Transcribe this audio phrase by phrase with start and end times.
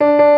[0.00, 0.28] you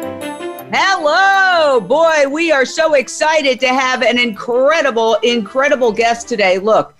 [0.73, 2.29] Hello, boy.
[2.29, 6.59] We are so excited to have an incredible, incredible guest today.
[6.59, 6.95] Look,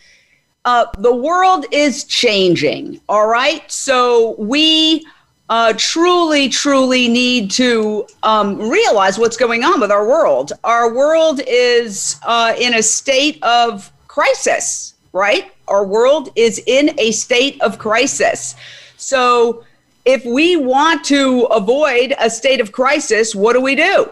[0.65, 3.71] uh, the world is changing, all right?
[3.71, 5.05] So we
[5.47, 10.51] uh, truly, truly need to um, realize what's going on with our world.
[10.65, 15.49] Our world is uh, in a state of crisis, right?
[15.69, 18.53] Our world is in a state of crisis.
[18.97, 19.63] So,
[20.05, 24.11] if we want to avoid a state of crisis, what do we do?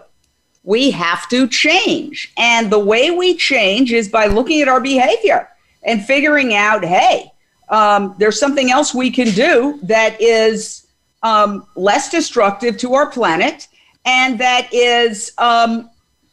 [0.64, 2.32] We have to change.
[2.38, 5.50] And the way we change is by looking at our behavior
[5.84, 7.32] and figuring out hey,
[7.70, 10.88] um, there's something else we can do that is
[11.24, 13.68] um, less destructive to our planet
[14.06, 15.90] and that is um,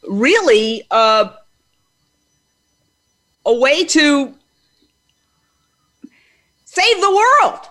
[0.07, 1.29] really uh,
[3.45, 4.33] a way to
[6.65, 7.09] save the
[7.41, 7.67] world.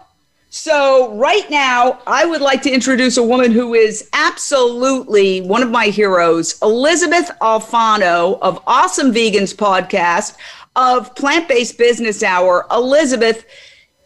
[0.59, 5.71] So, right now, I would like to introduce a woman who is absolutely one of
[5.71, 10.39] my heroes, Elysabeth Alfano of Awesome Vegans podcast
[10.75, 12.67] of Plant Based Business Hour.
[12.73, 13.45] Elysabeth,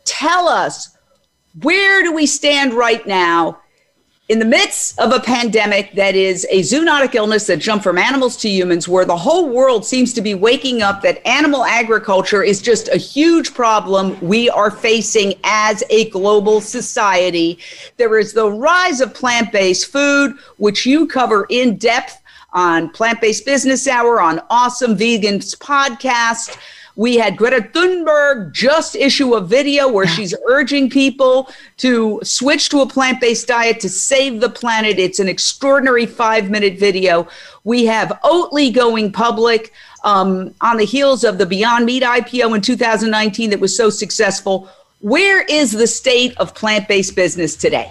[0.04, 0.98] tell us
[1.62, 3.60] where do we stand right now
[4.30, 8.36] in the midst of a pandemic that is a zoonotic illness that jumped from animals
[8.36, 12.62] to humans, where the whole world seems to be waking up that animal agriculture is
[12.62, 17.58] just a huge problem we are facing as a global society.
[17.96, 23.20] There is the rise of plant based food, which you cover in depth on Plant
[23.20, 26.56] Based Business Hour, on Awesome Vegans podcast.
[27.00, 31.48] We had Greta Thunberg just issue a video where she's urging people
[31.78, 34.98] to switch to a plant based diet to save the planet.
[34.98, 37.26] It's an extraordinary five minute video.
[37.64, 39.72] We have Oatly going public
[40.04, 44.68] um, on the heels of the Beyond Meat IPO in 2019 that was so successful.
[44.98, 47.90] Where is the state of plant based business today?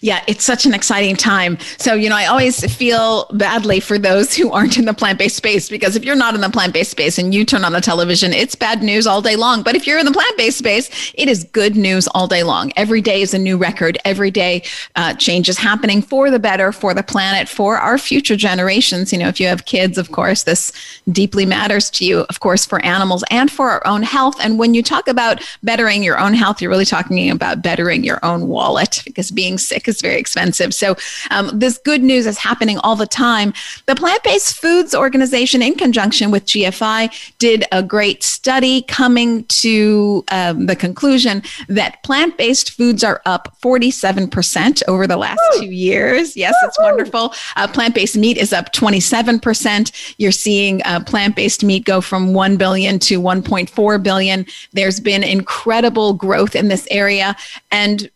[0.00, 1.58] Yeah, it's such an exciting time.
[1.78, 5.34] So, you know, I always feel badly for those who aren't in the plant based
[5.34, 7.80] space because if you're not in the plant based space and you turn on the
[7.80, 9.64] television, it's bad news all day long.
[9.64, 12.72] But if you're in the plant based space, it is good news all day long.
[12.76, 13.98] Every day is a new record.
[14.04, 14.62] Every day,
[14.94, 19.12] uh, change is happening for the better, for the planet, for our future generations.
[19.12, 20.72] You know, if you have kids, of course, this
[21.10, 24.36] deeply matters to you, of course, for animals and for our own health.
[24.40, 28.24] And when you talk about bettering your own health, you're really talking about bettering your
[28.24, 30.74] own wallet because being being sick is very expensive.
[30.74, 30.94] So,
[31.30, 33.54] um, this good news is happening all the time.
[33.86, 40.24] The Plant Based Foods Organization, in conjunction with GFI, did a great study coming to
[40.30, 45.60] um, the conclusion that plant based foods are up 47% over the last Woo!
[45.60, 46.36] two years.
[46.36, 46.68] Yes, Woo-hoo!
[46.68, 47.32] it's wonderful.
[47.56, 50.14] Uh, plant based meat is up 27%.
[50.18, 54.46] You're seeing uh, plant based meat go from 1 billion to 1.4 billion.
[54.74, 57.34] There's been incredible growth in this area.
[57.70, 58.10] And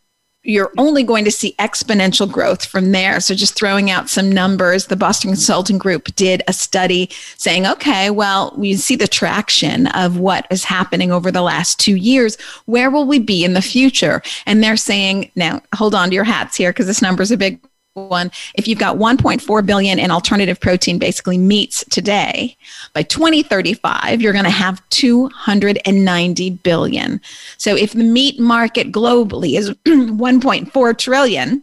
[0.45, 3.21] you're only going to see exponential growth from there.
[3.21, 8.11] So, just throwing out some numbers, the Boston Consulting Group did a study saying, okay,
[8.11, 12.41] well, we see the traction of what is happening over the last two years.
[12.67, 14.23] Where will we be in the future?
[14.47, 17.37] And they're saying, now hold on to your hats here because this number is a
[17.37, 17.61] big
[17.95, 18.31] one.
[18.55, 22.57] If you've got 1.4 billion in alternative protein basically meats today
[22.95, 27.21] by 2035 you're going to have 290 billion.
[27.59, 31.63] So if the meat market globally is 1.4 trillion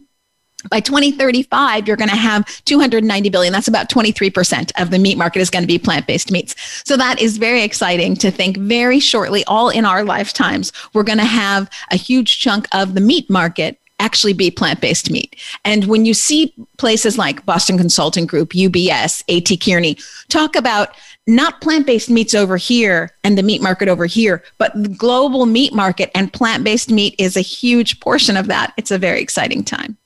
[0.70, 3.52] by 2035 you're going to have 290 billion.
[3.52, 6.84] That's about 23% of the meat market is going to be plant-based meats.
[6.86, 11.18] So that is very exciting to think very shortly all in our lifetimes we're going
[11.18, 15.36] to have a huge chunk of the meat market actually be plant based meat.
[15.66, 19.98] And when you see places like Boston Consulting Group, UBS, AT Kearney
[20.30, 20.96] talk about
[21.28, 25.46] not plant based meats over here and the meat market over here, but the global
[25.46, 28.74] meat market and plant based meat is a huge portion of that.
[28.78, 29.98] It's a very exciting time.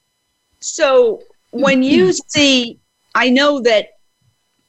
[0.59, 2.27] So when you mm-hmm.
[2.27, 2.79] see,
[3.15, 3.97] I know that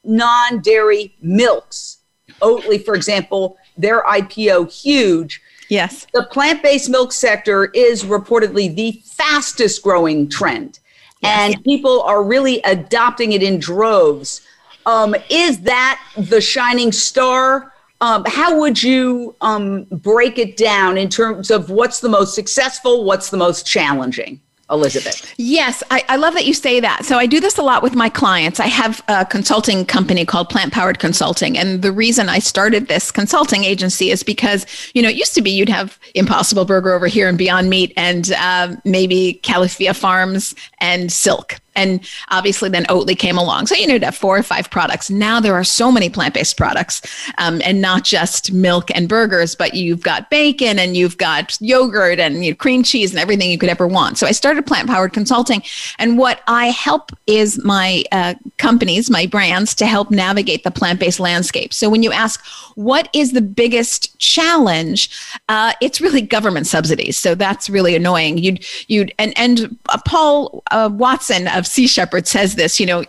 [0.05, 1.99] non dairy milks,
[2.41, 6.07] Oatly, for example, their IPO huge Yes.
[6.13, 10.79] The plant based milk sector is reportedly the fastest growing trend,
[11.21, 11.55] yes.
[11.55, 14.43] and people are really adopting it in droves.
[14.87, 17.73] Um, is that the shining star?
[18.01, 23.05] Um, how would you um, break it down in terms of what's the most successful,
[23.05, 24.41] what's the most challenging?
[24.71, 25.35] Elysabeth.
[25.37, 27.05] Yes, I, I, love that you say that.
[27.05, 28.61] So I do this a lot with my clients.
[28.61, 31.59] I have a consulting company called Plant Powered Consulting.
[31.59, 35.43] And the reason I started this consulting agency is because, you know, it used to
[35.43, 40.55] be you'd have Impossible Burger over here and Beyond Meat and um, maybe Califia Farms
[40.79, 41.61] and Silk.
[41.77, 43.67] And obviously, then Oatly came along.
[43.67, 45.11] So you to have four or five products.
[45.11, 47.03] Now there are so many plant based products,
[47.39, 52.19] um, and not just milk and burgers, but you've got bacon and you've got yogurt
[52.19, 54.19] and you know, cream cheese and everything you could ever want.
[54.19, 55.63] So I started Plant Powered Consulting.
[55.99, 61.01] And what I help is my uh, companies, my brands, to help navigate the plant
[61.01, 61.73] based landscape.
[61.73, 62.45] So when you ask,
[62.75, 65.11] what is the biggest challenge?
[65.49, 67.17] Uh, it's really government subsidies.
[67.17, 68.39] So that's really annoying.
[68.39, 73.05] You'd, you'd, and, and uh, Paul uh, Watson of Sea Shepherd says this, you know,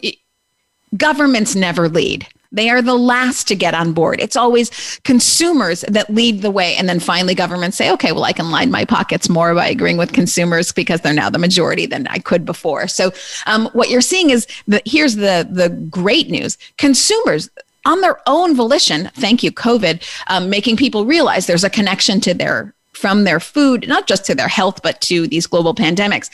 [0.97, 2.27] governments never lead.
[2.51, 4.21] They are the last to get on board.
[4.21, 6.75] It's always consumers that lead the way.
[6.77, 9.97] And then finally, governments say, okay, well, I can line my pockets more by agreeing
[9.97, 12.87] with consumers because they're now the majority than I could before.
[12.87, 13.11] So,
[13.45, 17.49] um, what you're seeing is that here's the, the great news consumers,
[17.85, 22.33] on their own volition, thank you, COVID, um, making people realize there's a connection to
[22.33, 26.29] their from their food, not just to their health, but to these global pandemics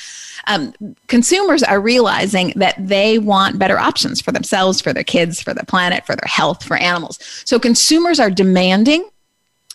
[0.48, 0.74] um,
[1.08, 5.66] consumers are realizing that they want better options for themselves, for their kids, for the
[5.66, 7.20] planet, for their health, for animals.
[7.46, 9.08] So consumers are demanding,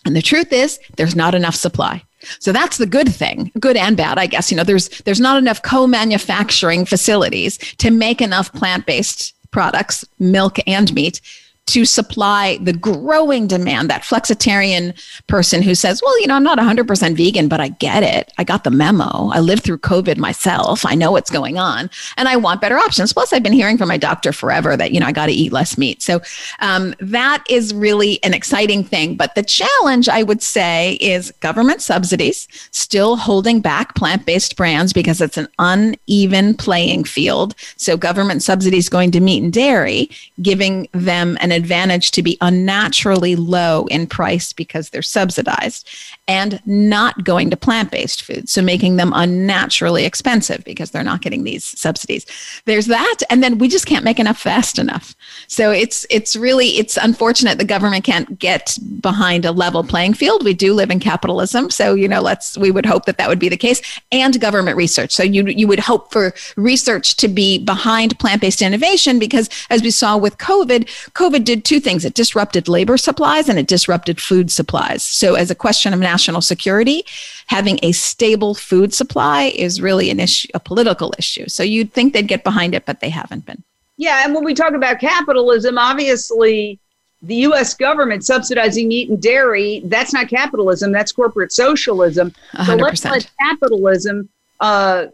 [0.05, 2.03] and the truth is, there's not enough supply.
[2.39, 4.51] So that's the good thing, good and bad, I guess.
[4.51, 10.93] You know, there's there's not enough co-manufacturing facilities to make enough plant-based products, milk and
[10.93, 11.21] meat
[11.67, 14.93] to supply the growing demand, that flexitarian
[15.27, 18.31] person who says, well, you know, I'm not 100% vegan, but I get it.
[18.37, 19.29] I got the memo.
[19.33, 20.85] I lived through COVID myself.
[20.85, 23.11] I know what's going on and I want better options.
[23.11, 25.51] Plus, I've been hearing from my doctor forever that, you know, I got to eat
[25.51, 26.01] less meat.
[26.01, 26.21] So
[26.59, 29.15] um, that is really an exciting thing.
[29.15, 34.93] But the challenge, I would say, is government subsidies still holding back plant based brands
[34.93, 37.55] because it's an uneven playing field.
[37.75, 40.09] So government subsidies going to meat and dairy,
[40.41, 45.89] giving them an advantage to be unnaturally low in price because they're subsidized
[46.27, 48.51] and not going to plant based foods.
[48.51, 52.25] So making them unnaturally expensive because they're not getting these subsidies.
[52.65, 53.17] There's that.
[53.29, 55.15] And then we just can't make enough fast enough.
[55.47, 60.45] So it's, it's really, it's unfortunate the government can't get behind a level playing field.
[60.45, 61.69] We do live in capitalism.
[61.71, 63.81] So, you know, let's, we would hope that that would be the case
[64.11, 65.11] and government research.
[65.11, 69.81] So you, you would hope for research to be behind plant based innovation because as
[69.81, 72.03] we saw with COVID, COVID did two things.
[72.03, 75.01] It disrupted labor supplies and it disrupted food supplies.
[75.01, 77.05] So, as a question of national security,
[77.47, 81.47] having a stable food supply is really an issue, a political issue.
[81.47, 83.63] So, you'd think they'd get behind it, but they haven't been.
[83.95, 84.25] Yeah.
[84.25, 86.79] And when we talk about capitalism, obviously,
[87.21, 92.33] the US government subsidizing meat and dairy, that's not capitalism, that's corporate socialism.
[92.55, 92.65] 100%.
[92.65, 94.29] So let's let capitalism
[94.59, 95.07] uh,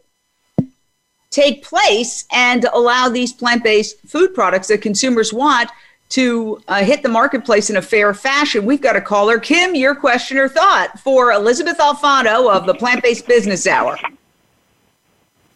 [1.30, 5.70] take place and allow these plant based food products that consumers want
[6.13, 8.68] to uh, hit the marketplace in a fair fashion.
[8.68, 9.39] We've got a caller.
[9.39, 13.98] Kim, your question or thought for Elysabeth Alfano of the Plant Based Business Hour.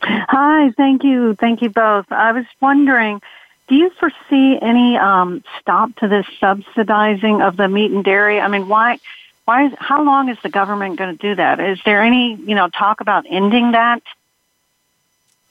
[0.02, 1.36] Hi, thank you.
[1.36, 2.12] Thank you both.
[2.12, 3.22] I was wondering,
[3.68, 8.40] do you foresee any um, stop to this subsidizing of the meat and dairy?
[8.40, 9.00] I mean, why?
[9.46, 9.68] Why?
[9.68, 11.60] Is, how long is the government going to do that?
[11.60, 14.02] Is there any, you know, talk about ending that?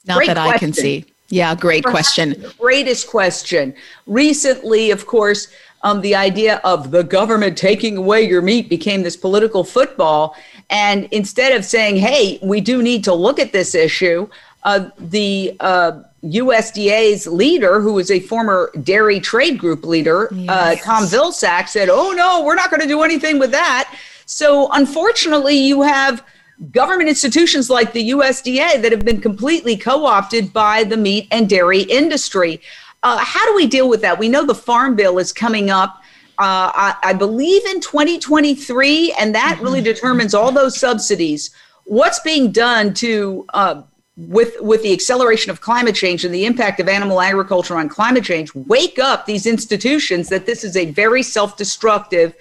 [0.04, 0.54] Not Great that question.
[0.54, 1.04] I can see.
[1.28, 2.44] Yeah, great Perhaps question.
[2.58, 3.74] Greatest question.
[4.06, 5.48] Recently, of course,
[5.82, 10.36] um, the idea of the government taking away your meat became this political football.
[10.70, 14.28] And instead of saying, hey, we do need to look at this issue,
[14.64, 20.50] uh, the uh, USDA's leader, who was a former dairy trade group leader, uh, yes.
[20.50, 23.94] uh, Tom Vilsack, said, oh, no, we're not going to do anything with that.
[24.26, 26.24] So unfortunately, you have
[26.70, 31.48] government institutions like the USDA that have been completely co opted by the meat and
[31.48, 32.60] dairy industry.
[33.02, 34.18] Uh, how do we deal with that?
[34.18, 36.02] We know the Farm Bill is coming up.
[36.38, 39.64] Uh, I, I, believe in 2023, and that mm-hmm.
[39.64, 41.50] really determines all those subsidies.
[41.84, 43.82] What's being done to uh,
[44.16, 48.24] with with the acceleration of climate change and the impact of animal agriculture on climate
[48.24, 48.54] change?
[48.54, 52.34] Wake up these institutions that this is a very self-destructive,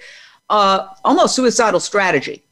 [0.50, 2.42] uh, almost suicidal strategy.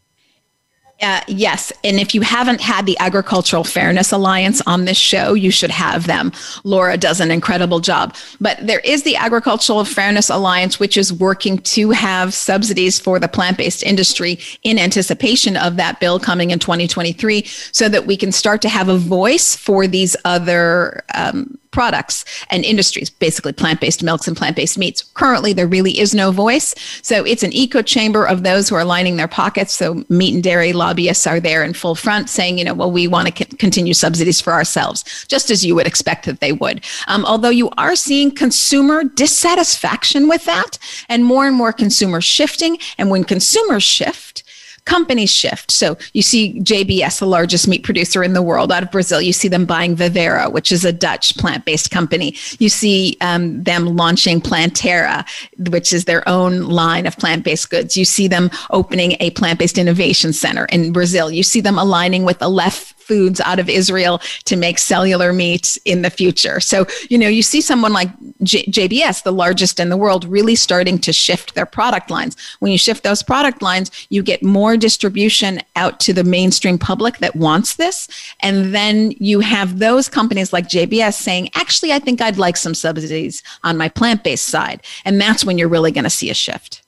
[1.05, 1.71] Uh, yes.
[1.85, 6.07] And if you haven't had the Agricultural Fairness Alliance on this show, you should have
[6.07, 6.33] them.
[6.65, 8.17] Laura does an incredible job.
[8.41, 13.29] But there is the Agricultural Fairness Alliance, which is working to have subsidies for the
[13.29, 18.33] plant based industry in anticipation of that bill coming in 2023 so that we can
[18.33, 24.03] start to have a voice for these other um, products and industries, basically plant based
[24.03, 25.03] milks and plant based meats.
[25.15, 26.75] Currently, there really is no voice.
[27.03, 29.75] So it's an echo chamber of those who are lining their pockets.
[29.75, 33.09] So meat and dairy lobbyists are there in full front saying, you know, well, we
[33.09, 36.85] want to c- continue subsidies for ourselves, just as you would expect that they would.
[37.09, 40.79] Um, although you are seeing consumer dissatisfaction with that
[41.09, 42.79] and more and more consumers shifting.
[42.99, 44.44] And when consumers shift,
[44.85, 45.71] companies shift.
[45.71, 49.21] So you see JBS, the largest meat producer in the world out of Brazil.
[49.21, 52.37] You see them buying Vivera, which is a Dutch plant based company.
[52.59, 55.27] You see um, them launching Planterra,
[55.71, 57.97] which is their own line of plant based goods.
[57.97, 61.31] You see them opening a plant based innovation center in Brazil.
[61.31, 66.03] You see them aligning with Aleph foods out of Israel to make cellular meat in
[66.03, 66.61] the future.
[66.61, 68.09] So, you know, you see someone like
[68.43, 72.37] J- JBS, the largest in the world, really starting to shift their product lines.
[72.61, 77.19] When you shift those product lines, you get more distribution out to the mainstream public
[77.19, 78.09] that wants this.
[78.41, 82.75] And then you have those companies like JBS saying, actually, I think I'd like some
[82.75, 84.83] subsidies on my plant based side.
[85.05, 86.83] And that's when you're really going to see a shift.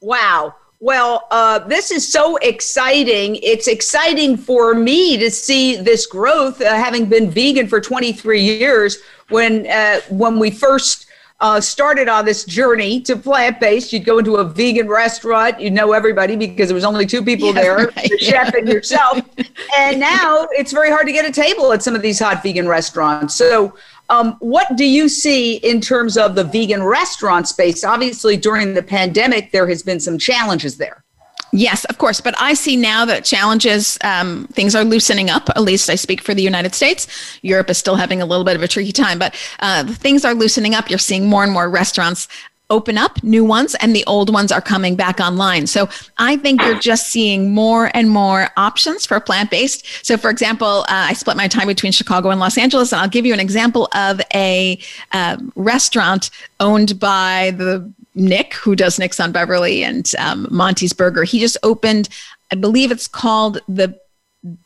[0.00, 0.54] Wow.
[0.82, 3.36] Well, uh, this is so exciting.
[3.42, 8.96] It's exciting for me to see this growth, uh, having been vegan for 23 years.
[9.28, 11.04] When uh, when we first
[11.40, 15.74] uh, started on this journey to plant based, you'd go into a vegan restaurant, you'd
[15.74, 18.30] know everybody because there was only two people yes, there, right, the yeah.
[18.44, 19.20] chef and yourself.
[19.76, 22.66] and now it's very hard to get a table at some of these hot vegan
[22.66, 23.34] restaurants.
[23.34, 23.74] So
[24.10, 27.84] um, what do you see in terms of the vegan restaurant space?
[27.84, 31.04] Obviously, during the pandemic, there has been some challenges there.
[31.52, 32.20] Yes, of course.
[32.20, 35.48] But I see now that challenges, um, things are loosening up.
[35.50, 37.08] At least I speak for the United States.
[37.42, 40.34] Europe is still having a little bit of a tricky time, but uh, things are
[40.34, 40.90] loosening up.
[40.90, 42.28] You're seeing more and more restaurants
[42.70, 45.66] open up new ones and the old ones are coming back online.
[45.66, 49.84] So I think you're just seeing more and more options for plant based.
[50.06, 53.08] So, for example, uh, I split my time between Chicago and Los Angeles, and I'll
[53.08, 54.78] give you an example of a
[55.12, 61.24] uh, restaurant owned by the Nick, who does Nick's on Beverly and um, Monty's Burger.
[61.24, 62.08] He just opened,
[62.52, 63.98] I believe it's called the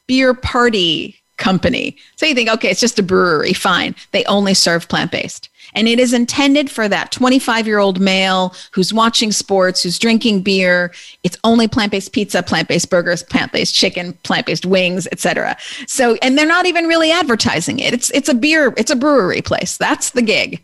[0.07, 1.97] Beer Party Company.
[2.17, 3.95] So you think, okay, it's just a brewery, fine.
[4.13, 5.49] They only serve plant based.
[5.75, 10.43] And it is intended for that 25 year old male who's watching sports, who's drinking
[10.43, 10.93] beer.
[11.23, 15.57] It's only plant based pizza, plant based burgers, plant based chicken, plant based wings, etc.
[15.87, 17.93] So, and they're not even really advertising it.
[17.93, 19.77] It's, it's a beer, it's a brewery place.
[19.77, 20.63] That's the gig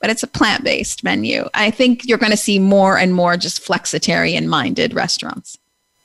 [0.00, 1.48] but it's a plant based menu.
[1.54, 5.58] I think you're going to see more and more just flexitarian minded restaurants.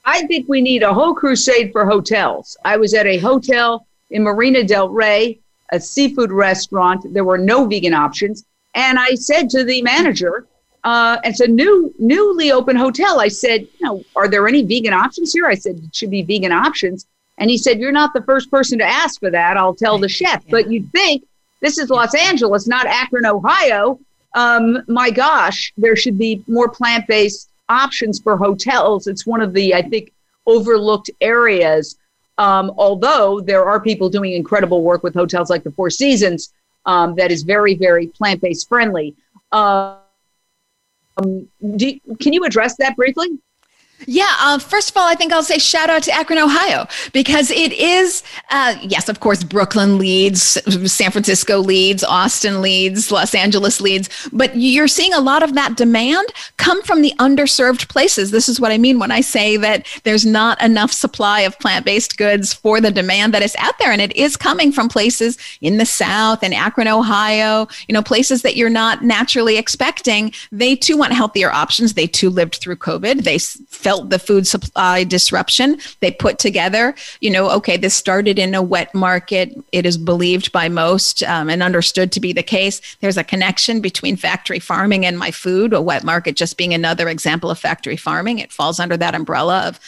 [0.05, 2.57] I think we need a whole crusade for hotels.
[2.65, 5.39] I was at a hotel in Marina Del Rey
[5.73, 7.01] a seafood restaurant.
[7.13, 8.45] There were no vegan options.
[8.75, 10.45] And I said to the manager,
[10.83, 13.19] uh, it's a new, newly open hotel.
[13.19, 15.47] I said, you know, are there any vegan options here?
[15.47, 17.07] I said, it should be vegan options.
[17.39, 19.57] And he said, you're not the first person to ask for that.
[19.57, 20.43] I'll tell the chef.
[20.45, 20.51] Yeah.
[20.51, 21.25] But you'd think
[21.61, 23.99] this is Los Angeles, not Akron, Ohio.
[24.35, 29.07] Um, my gosh, there should be more plant based options for hotels.
[29.07, 30.11] It's one of the, I think,
[30.45, 31.97] overlooked areas
[32.37, 36.53] um, although there are people doing incredible work with hotels like the Four Seasons
[36.85, 39.15] um, that is very, very plant based friendly.
[39.51, 39.99] Um,
[41.75, 43.39] do, can you address that briefly?
[44.05, 47.51] Yeah, uh, first of all, I think I'll say shout out to Akron, Ohio, because
[47.51, 50.41] it is, uh, yes, of course, Brooklyn leads,
[50.91, 55.77] San Francisco leads, Austin leads, Los Angeles leads, but you're seeing a lot of that
[55.77, 58.31] demand come from the underserved places.
[58.31, 61.85] This is what I mean when I say that there's not enough supply of plant
[61.85, 63.91] based goods for the demand that is out there.
[63.91, 68.41] And it is coming from places in the South and Akron, Ohio, you know, places
[68.41, 70.33] that you're not naturally expecting.
[70.51, 71.93] They too want healthier options.
[71.93, 73.23] They too lived through COVID.
[73.23, 73.37] They
[73.83, 75.77] felt the food supply disruption.
[75.99, 79.53] They put together, you know, okay, this started in a wet market.
[79.71, 82.81] It is believed by most um, and understood to be the case.
[83.01, 87.09] There's a connection between factory farming and my food, a wet market just being another
[87.09, 88.39] example of factory farming.
[88.39, 89.79] It falls under that umbrella of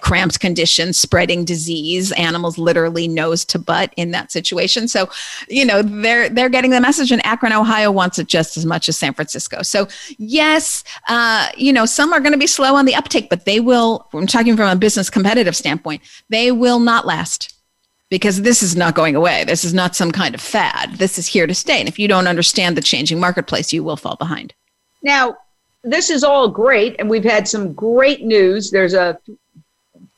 [0.00, 4.88] cramped conditions, spreading disease, animals literally nose to butt in that situation.
[4.88, 5.10] So,
[5.48, 8.88] you know, they're they're getting the message, and Akron, Ohio wants it just as much
[8.88, 9.62] as San Francisco.
[9.62, 13.46] So, yes, uh, you know, some are going to be slow on the uptake, but
[13.46, 17.54] they will, I'm talking from a business competitive standpoint, they will not last
[18.10, 19.44] because this is not going away.
[19.44, 20.96] This is not some kind of fad.
[20.96, 21.80] This is here to stay.
[21.80, 24.52] And if you don't understand the changing marketplace, you will fall behind.
[25.02, 25.38] Now,
[25.82, 28.70] this is all great, and we've had some great news.
[28.70, 29.18] There's a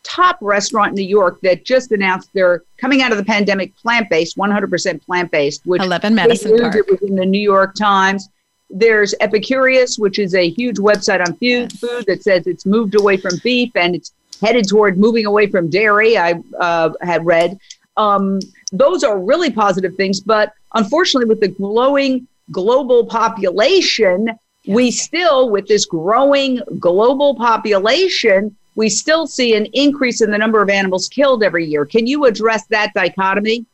[0.03, 4.11] top restaurant in New York that just announced they're coming out of the pandemic plant
[4.11, 6.75] based, 100% plant based, which 11 Madison Park.
[6.75, 8.29] It was in the New York Times.
[8.77, 13.17] There's Epicurious, which is a huge website on food, food that says it's moved away
[13.17, 14.13] from beef and it's
[14.43, 16.19] headed toward moving away from dairy.
[16.19, 17.57] I uh, had read.
[17.97, 18.41] Um,
[18.73, 25.69] those are really positive things, but unfortunately, with the growing global population, we still, with
[25.69, 31.45] this growing global population, we still see an increase in the number of animals killed
[31.45, 31.87] every year.
[31.87, 33.67] Can you address that dichotomy?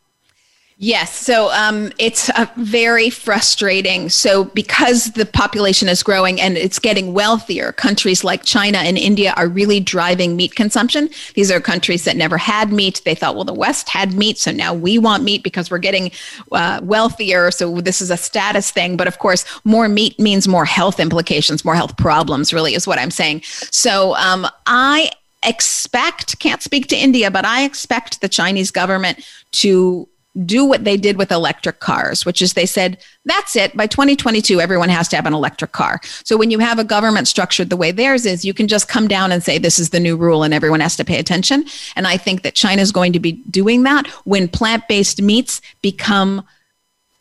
[0.82, 1.14] Yes.
[1.14, 4.08] So um, it's very frustrating.
[4.08, 9.34] So, because the population is growing and it's getting wealthier, countries like China and India
[9.36, 11.10] are really driving meat consumption.
[11.34, 13.02] These are countries that never had meat.
[13.04, 14.38] They thought, well, the West had meat.
[14.38, 16.12] So now we want meat because we're getting
[16.50, 17.50] uh, wealthier.
[17.50, 18.96] So, this is a status thing.
[18.96, 22.98] But of course, more meat means more health implications, more health problems, really, is what
[22.98, 23.42] I'm saying.
[23.70, 25.10] So, um, I
[25.44, 29.22] expect, can't speak to India, but I expect the Chinese government
[29.52, 30.08] to
[30.46, 33.76] do what they did with electric cars, which is they said, that's it.
[33.76, 36.00] By 2022, everyone has to have an electric car.
[36.24, 39.08] So when you have a government structured the way theirs is, you can just come
[39.08, 41.64] down and say, this is the new rule and everyone has to pay attention.
[41.96, 45.60] And I think that China is going to be doing that when plant based meats
[45.82, 46.46] become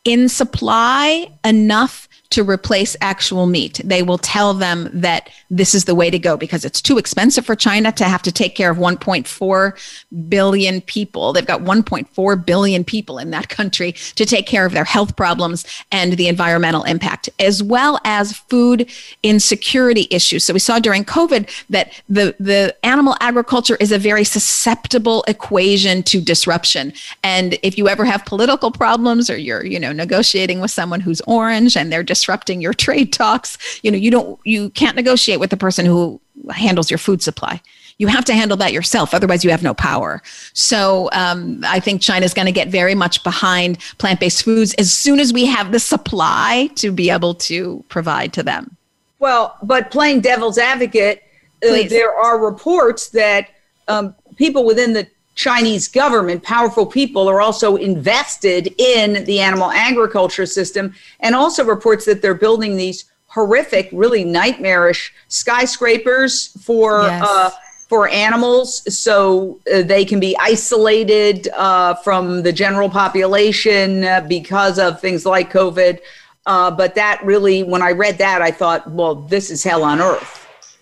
[0.05, 3.81] in supply enough to replace actual meat.
[3.83, 7.45] They will tell them that this is the way to go because it's too expensive
[7.45, 11.33] for China to have to take care of 1.4 billion people.
[11.33, 15.65] They've got 1.4 billion people in that country to take care of their health problems
[15.91, 18.91] and the environmental impact, as well as food
[19.23, 20.43] insecurity issues.
[20.43, 26.03] So we saw during COVID that the, the animal agriculture is a very susceptible equation
[26.03, 26.93] to disruption.
[27.23, 31.21] And if you ever have political problems or you're, you know, negotiating with someone who's
[31.21, 33.57] orange and they're just disrupting your trade talks.
[33.83, 36.19] You know, you don't you can't negotiate with the person who
[36.51, 37.61] handles your food supply.
[37.97, 40.21] You have to handle that yourself, otherwise you have no power.
[40.53, 44.93] So um, I think China is going to get very much behind plant-based foods as
[44.93, 48.77] soon as we have the supply to be able to provide to them.
[49.19, 51.23] Well, but playing devil's advocate,
[51.61, 53.49] uh, there are reports that
[53.89, 55.05] um, people within the
[55.39, 62.03] Chinese government, powerful people, are also invested in the animal agriculture system, and also reports
[62.03, 67.03] that they're building these horrific, really nightmarish skyscrapers for.
[67.03, 67.25] Yes.
[67.25, 67.49] Uh,
[67.87, 74.77] for animals, so uh, they can be isolated uh, from the general population uh, because
[74.77, 75.97] of things like COVID.
[76.45, 80.01] Uh, but that really, when I read that, I thought, well, this is hell on
[80.01, 80.38] earth.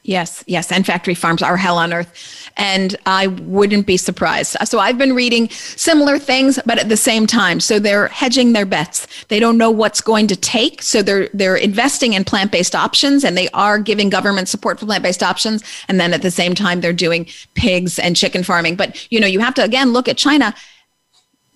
[0.07, 0.71] Yes, yes.
[0.71, 2.13] And factory farms are hell on earth
[2.55, 4.55] and I wouldn't be surprised.
[4.63, 8.65] So I've been reading similar things, but at the same time, so they're hedging their
[8.65, 9.05] bets.
[9.27, 13.37] They don't know what's going to take, so they're they're investing in plant-based options, and
[13.37, 15.61] they are giving government support for plant-based options.
[15.89, 18.77] And then at the same time, they're doing pigs and chicken farming.
[18.77, 20.55] But you know, you have to again look at China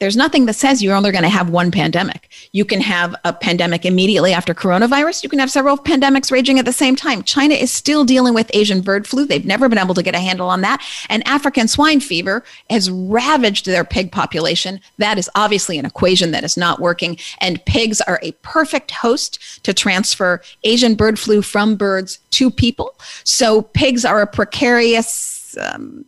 [0.02, 2.28] there's nothing that says you're only going to have one pandemic.
[2.54, 5.22] You can have a pandemic immediately after coronavirus.
[5.22, 7.22] You can have several pandemics raging at the same time.
[7.22, 9.28] China is still dealing with Asian bird flu.
[9.28, 10.84] They've never been able to get a handle on that.
[11.08, 14.82] And African swine fever has ravaged their pig population.
[14.98, 17.20] That is obviously an equation that is not working.
[17.40, 22.96] And pigs are a perfect host to transfer Asian bird flu from birds to people.
[23.24, 26.06] So pigs are a precarious um,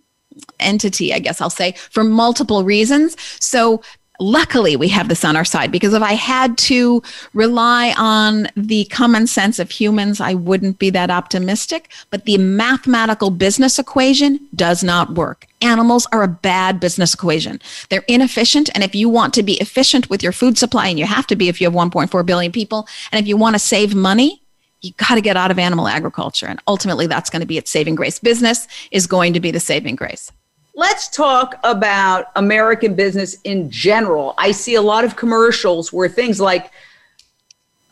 [0.60, 3.16] entity, I guess I'll say, for multiple reasons.
[3.40, 3.82] So
[4.20, 7.02] luckily we have this on our side because if I had to
[7.34, 11.92] rely on the common sense of humans, I wouldn't be that optimistic.
[12.10, 15.48] But the mathematical business equation does not work.
[15.62, 17.62] Animals are a bad business equation.
[17.90, 18.70] They're inefficient.
[18.74, 21.36] And if you want to be efficient with your food supply, and you have to
[21.36, 24.43] be if you have 1.4 billion people, and if you want to save money,
[24.84, 26.46] you got to get out of animal agriculture.
[26.46, 28.20] And ultimately, that's going to be its saving grace.
[28.20, 30.32] Business is going to be the saving grace.
[30.76, 34.34] Let's talk about American business in general.
[34.38, 36.72] I see a lot of commercials where things like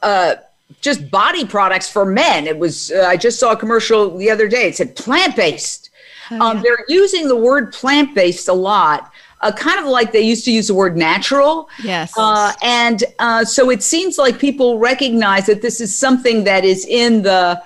[0.01, 0.35] uh,
[0.81, 2.47] just body products for men.
[2.47, 4.67] It was, uh, I just saw a commercial the other day.
[4.67, 5.91] It said plant based.
[6.31, 6.47] Oh, um, yeah.
[6.47, 10.45] um, they're using the word plant based a lot uh, kind of like they used
[10.45, 11.69] to use the word natural.
[11.83, 12.13] Yes.
[12.17, 16.85] Uh, and uh, so it seems like people recognize that this is something that is
[16.85, 17.61] in the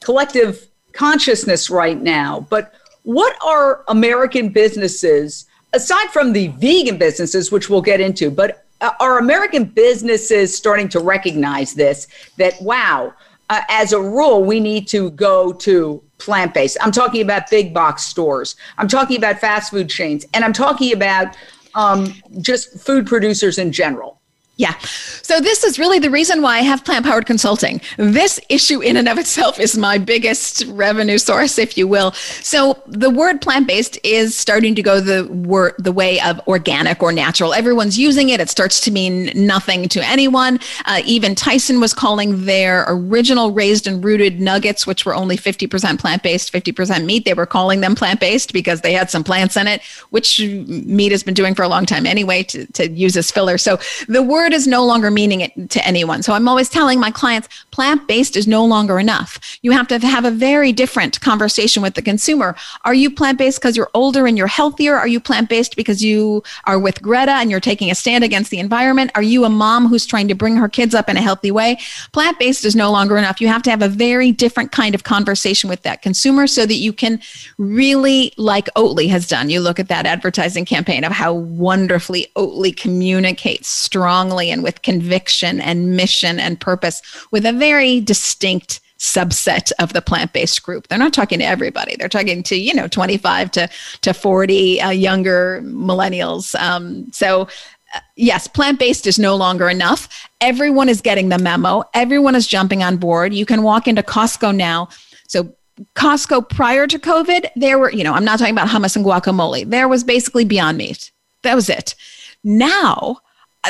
[0.00, 2.46] collective consciousness right now.
[2.50, 8.64] But what are American businesses, aside from the vegan businesses, which we'll get into, but
[8.80, 13.12] uh, are American businesses starting to recognize this that, wow,
[13.50, 16.76] uh, as a rule, we need to go to plant based.
[16.80, 18.56] I'm talking about big box stores.
[18.76, 20.26] I'm talking about fast food chains.
[20.34, 21.36] And I'm talking about
[21.74, 24.17] um, just food producers in general.
[24.58, 24.76] Yeah.
[25.22, 27.80] So this is really the reason why I have plant powered consulting.
[27.96, 32.10] This issue in and of itself is my biggest revenue source, if you will.
[32.10, 37.00] So the word plant based is starting to go the word the way of organic
[37.04, 37.54] or natural.
[37.54, 38.40] Everyone's using it.
[38.40, 40.58] It starts to mean nothing to anyone.
[40.86, 46.00] Uh, even Tyson was calling their original raised and rooted nuggets, which were only 50%
[46.00, 47.24] plant based, 50% meat.
[47.24, 51.12] They were calling them plant based because they had some plants in it, which meat
[51.12, 53.56] has been doing for a long time anyway to, to use as filler.
[53.56, 56.22] So the word is no longer meaning it to anyone.
[56.22, 59.58] So I'm always telling my clients plant based is no longer enough.
[59.62, 62.56] You have to have a very different conversation with the consumer.
[62.84, 64.96] Are you plant based because you're older and you're healthier?
[64.96, 68.50] Are you plant based because you are with Greta and you're taking a stand against
[68.50, 69.10] the environment?
[69.14, 71.78] Are you a mom who's trying to bring her kids up in a healthy way?
[72.12, 73.40] Plant based is no longer enough.
[73.40, 76.74] You have to have a very different kind of conversation with that consumer so that
[76.74, 77.20] you can
[77.58, 82.76] really, like Oatly has done, you look at that advertising campaign of how wonderfully Oatly
[82.76, 89.92] communicates strongly and with conviction and mission and purpose with a very distinct subset of
[89.92, 90.88] the plant-based group.
[90.88, 91.94] They're not talking to everybody.
[91.96, 93.68] They're talking to you know 25 to
[94.02, 96.54] to 40 uh, younger millennials.
[96.60, 97.48] Um, so
[97.94, 100.28] uh, yes, plant based is no longer enough.
[100.40, 101.84] Everyone is getting the memo.
[101.94, 103.32] Everyone is jumping on board.
[103.32, 104.88] You can walk into Costco now.
[105.26, 105.54] So,
[105.94, 109.70] Costco prior to COVID, there were, you know, I'm not talking about hummus and guacamole.
[109.70, 111.12] There was basically Beyond Meat.
[111.42, 111.94] That was it.
[112.42, 113.18] Now,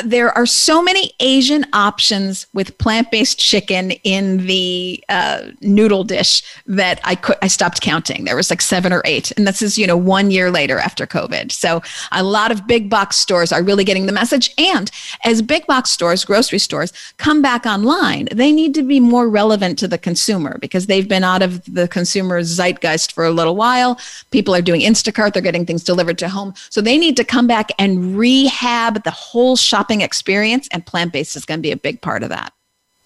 [0.05, 7.01] there are so many Asian options with plant-based chicken in the uh, noodle dish that
[7.03, 8.25] I could I stopped counting.
[8.25, 11.05] There was like seven or eight, and this is you know one year later after
[11.05, 11.51] COVID.
[11.51, 11.81] So
[12.11, 14.53] a lot of big box stores are really getting the message.
[14.57, 14.89] And
[15.23, 19.77] as big box stores, grocery stores come back online, they need to be more relevant
[19.79, 23.99] to the consumer because they've been out of the consumer's zeitgeist for a little while.
[24.31, 27.47] People are doing Instacart; they're getting things delivered to home, so they need to come
[27.47, 31.71] back and rehab the whole shop shopping experience, and plant based is going to be
[31.71, 32.53] a big part of that.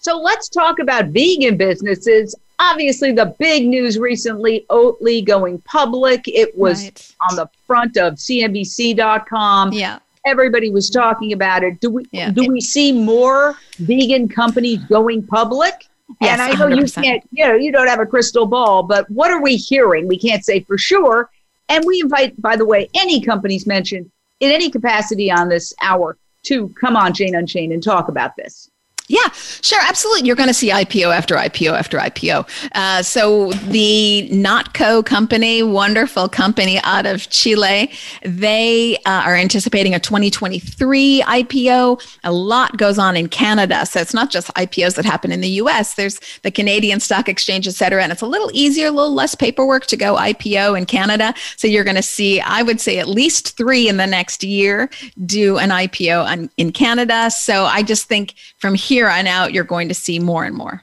[0.00, 2.34] So let's talk about vegan businesses.
[2.58, 6.22] Obviously, the big news recently Oatly going public.
[6.28, 7.14] It was right.
[7.30, 9.72] on the front of CNBC.com.
[9.72, 9.98] Yeah.
[10.26, 11.80] Everybody was talking about it.
[11.80, 12.30] Do we yeah.
[12.30, 15.86] do we see more vegan companies going public?
[16.20, 16.96] Yes, and I know 100%.
[16.96, 20.06] you can't, you know, you don't have a crystal ball, but what are we hearing?
[20.06, 21.30] We can't say for sure.
[21.68, 26.16] And we invite, by the way, any companies mentioned in any capacity on this hour
[26.44, 28.70] to come on Jane Unchained and talk about this.
[29.06, 29.28] Yeah,
[29.60, 30.26] sure, absolutely.
[30.26, 32.48] You're going to see IPO after IPO after IPO.
[32.72, 40.00] Uh, so the Notco company, wonderful company out of Chile, they uh, are anticipating a
[40.00, 42.16] 2023 IPO.
[42.24, 45.50] A lot goes on in Canada, so it's not just IPOs that happen in the
[45.50, 45.94] U.S.
[45.94, 49.34] There's the Canadian Stock Exchange, et cetera, and it's a little easier, a little less
[49.34, 51.34] paperwork to go IPO in Canada.
[51.56, 54.88] So you're going to see, I would say, at least three in the next year
[55.26, 57.30] do an IPO on, in Canada.
[57.30, 60.54] So I just think from here here on out, you're going to see more and
[60.54, 60.80] more.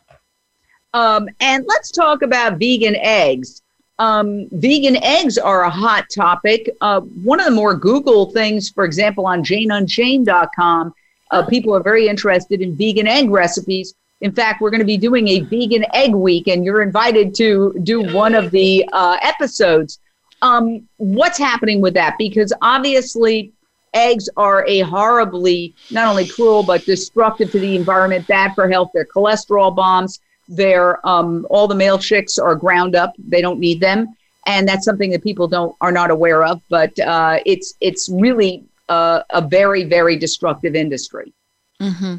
[0.94, 3.62] Um, and let's talk about vegan eggs.
[4.00, 6.70] Um, vegan eggs are a hot topic.
[6.82, 10.94] Uh, one of the more Google things, for example, on JaneUnchained.com,
[11.32, 13.94] uh, people are very interested in vegan egg recipes.
[14.20, 17.74] In fact, we're going to be doing a vegan egg week, and you're invited to
[17.84, 20.00] do one of the uh, episodes.
[20.42, 22.16] Um, what's happening with that?
[22.18, 23.54] Because obviously,
[23.94, 28.92] eggs are a horribly not only cruel but destructive to the environment, bad for health.
[28.94, 30.20] They're cholesterol bombs.
[30.48, 33.14] They're um, all the male chicks are ground up.
[33.18, 36.62] They don't need them, and that's something that people don't are not aware of.
[36.70, 41.34] But uh, it's it's really uh, a very very destructive industry.
[41.82, 42.18] Mm-hmm.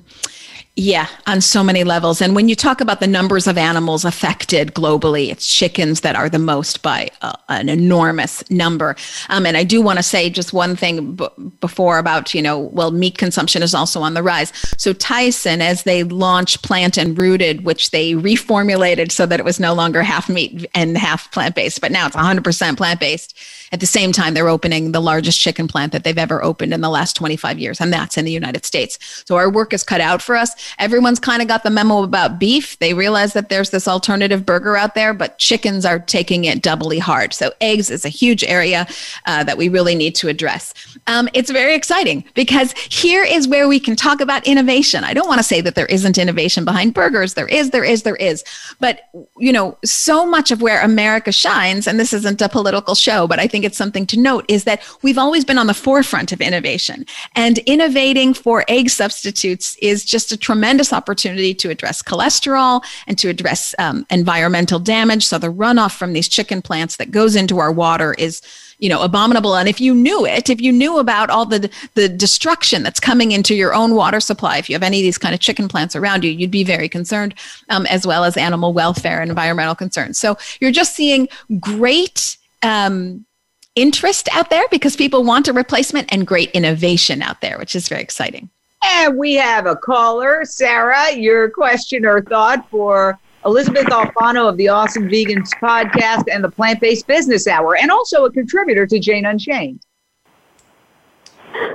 [0.74, 2.22] Yeah, on so many levels.
[2.22, 6.30] And when you talk about the numbers of animals affected globally, it's chickens that are
[6.30, 8.96] the most by uh, an enormous number.
[9.28, 11.28] Um, and I do want to say just one thing b-
[11.60, 14.50] before about, you know, well, meat consumption is also on the rise.
[14.78, 19.60] So Tyson, as they launched Plant and Rooted, which they reformulated so that it was
[19.60, 23.38] no longer half meat and half plant based, but now it's 100% plant based
[23.72, 26.82] at the same time, they're opening the largest chicken plant that they've ever opened in
[26.82, 28.98] the last 25 years, and that's in the United States.
[29.26, 30.54] So our work is cut out for us.
[30.78, 32.78] Everyone's kind of got the memo about beef.
[32.78, 36.98] They realize that there's this alternative burger out there, but chickens are taking it doubly
[36.98, 37.32] hard.
[37.32, 38.86] So eggs is a huge area
[39.24, 40.74] uh, that we really need to address.
[41.06, 45.02] Um, it's very exciting because here is where we can talk about innovation.
[45.04, 47.34] I don't want to say that there isn't innovation behind burgers.
[47.34, 48.44] There is, there is, there is.
[48.80, 53.26] But, you know, so much of where America shines, and this isn't a political show,
[53.26, 55.74] but I think think it's something to note is that we've always been on the
[55.74, 57.06] forefront of innovation.
[57.36, 63.28] And innovating for egg substitutes is just a tremendous opportunity to address cholesterol and to
[63.28, 65.24] address um, environmental damage.
[65.24, 68.42] So the runoff from these chicken plants that goes into our water is
[68.78, 72.08] you know abominable and if you knew it if you knew about all the the
[72.08, 75.34] destruction that's coming into your own water supply if you have any of these kind
[75.34, 77.32] of chicken plants around you you'd be very concerned
[77.68, 81.28] um, as well as animal welfare and environmental concerns so you're just seeing
[81.60, 83.24] great um,
[83.74, 87.88] interest out there because people want a replacement and great innovation out there, which is
[87.88, 88.50] very exciting.
[88.84, 91.12] And we have a caller, Sarah.
[91.12, 96.80] Your question or thought for Elysabeth Alfano of the Awesome Vegans podcast and the Plant
[96.80, 99.80] Based Business Hour, and also a contributor to Jane Unchained.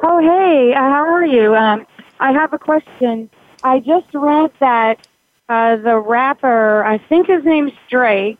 [0.04, 1.56] Oh, hey, uh, how are you?
[1.56, 1.86] Um,
[2.20, 3.30] I have a question.
[3.63, 5.08] I just read that
[5.50, 8.39] uh, the rapper, I think his name's Drake,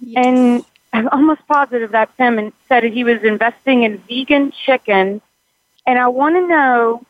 [0.00, 0.26] yes.
[0.26, 5.20] and I'm almost positive that's him, and said he was investing in vegan chicken.
[5.86, 7.06] And I want to know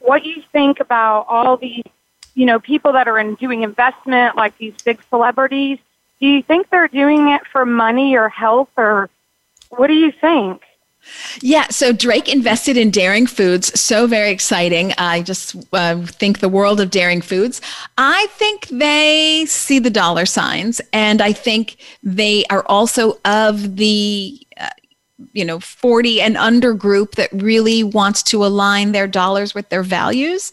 [0.00, 1.84] what you think about all these,
[2.34, 5.78] you know, people that are in doing investment, like these big celebrities.
[6.20, 9.10] Do you think they're doing it for money or health, or
[9.70, 10.62] what do you think?
[11.40, 13.78] Yeah, so Drake invested in Daring Foods.
[13.78, 14.94] So very exciting.
[14.96, 17.60] I just uh, think the world of Daring Foods.
[17.98, 24.40] I think they see the dollar signs, and I think they are also of the.
[24.58, 24.70] Uh,
[25.32, 29.82] you know 40 and under group that really wants to align their dollars with their
[29.82, 30.52] values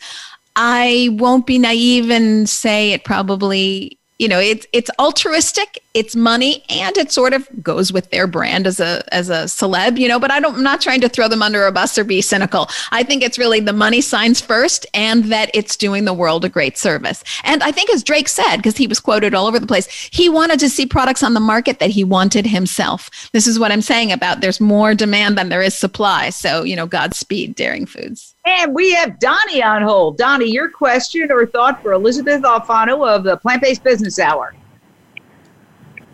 [0.55, 6.63] i won't be naive and say it probably you know it's it's altruistic it's money
[6.69, 10.19] and it sort of goes with their brand as a as a celeb you know
[10.19, 12.69] but i don't i'm not trying to throw them under a bus or be cynical.
[12.91, 16.49] I think it's really the money signs first and that it's doing the world a
[16.49, 17.23] great service.
[17.43, 20.29] And i think as drake said because he was quoted all over the place he
[20.29, 23.29] wanted to see products on the market that he wanted himself.
[23.33, 26.29] This is what i'm saying about there's more demand than there is supply.
[26.29, 28.35] So you know godspeed daring foods.
[28.45, 30.17] And we have Donnie on hold.
[30.17, 34.55] Donnie, your question or thought for Elysabeth Alfano of the Plant Based Business Hour.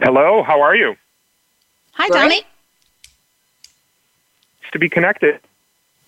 [0.02, 0.96] Hello, how are you?
[1.94, 2.20] Hi, Great.
[2.20, 2.42] Donnie.
[4.62, 5.40] Nice to be connected.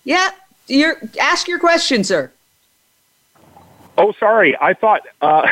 [0.04, 0.30] Yeah,
[0.68, 2.30] you ask your question, sir.
[3.98, 4.56] Oh, sorry.
[4.60, 5.46] I thought uh,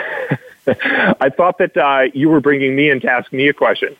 [0.67, 3.97] I thought that uh, you were bringing me in to ask me a question.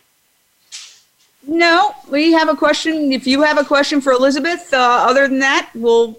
[1.47, 3.11] No, we have a question.
[3.13, 6.19] If you have a question for Elysabeth, uh, other than that, we'll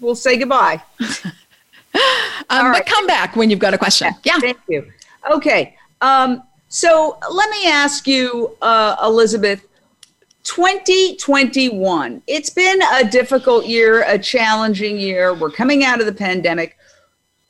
[0.00, 0.82] we'll say goodbye.
[1.00, 2.72] um, right.
[2.72, 4.08] But come back when you've got a question.
[4.24, 4.38] Yeah.
[4.38, 4.90] Thank you.
[5.30, 5.76] Okay.
[6.00, 9.62] Um, so let me ask you, uh, Elysabeth.
[10.46, 12.22] 2021.
[12.28, 15.34] It's been a difficult year, a challenging year.
[15.34, 16.78] We're coming out of the pandemic.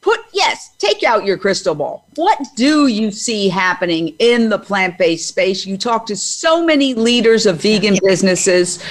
[0.00, 2.06] Put, yes, take out your crystal ball.
[2.14, 5.66] What do you see happening in the plant based space?
[5.66, 8.82] You talk to so many leaders of vegan businesses.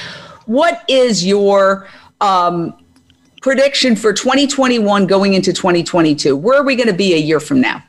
[0.45, 1.87] What is your
[2.21, 2.77] um,
[3.41, 6.35] prediction for 2021 going into 2022?
[6.37, 7.83] Where are we going to be a year from now?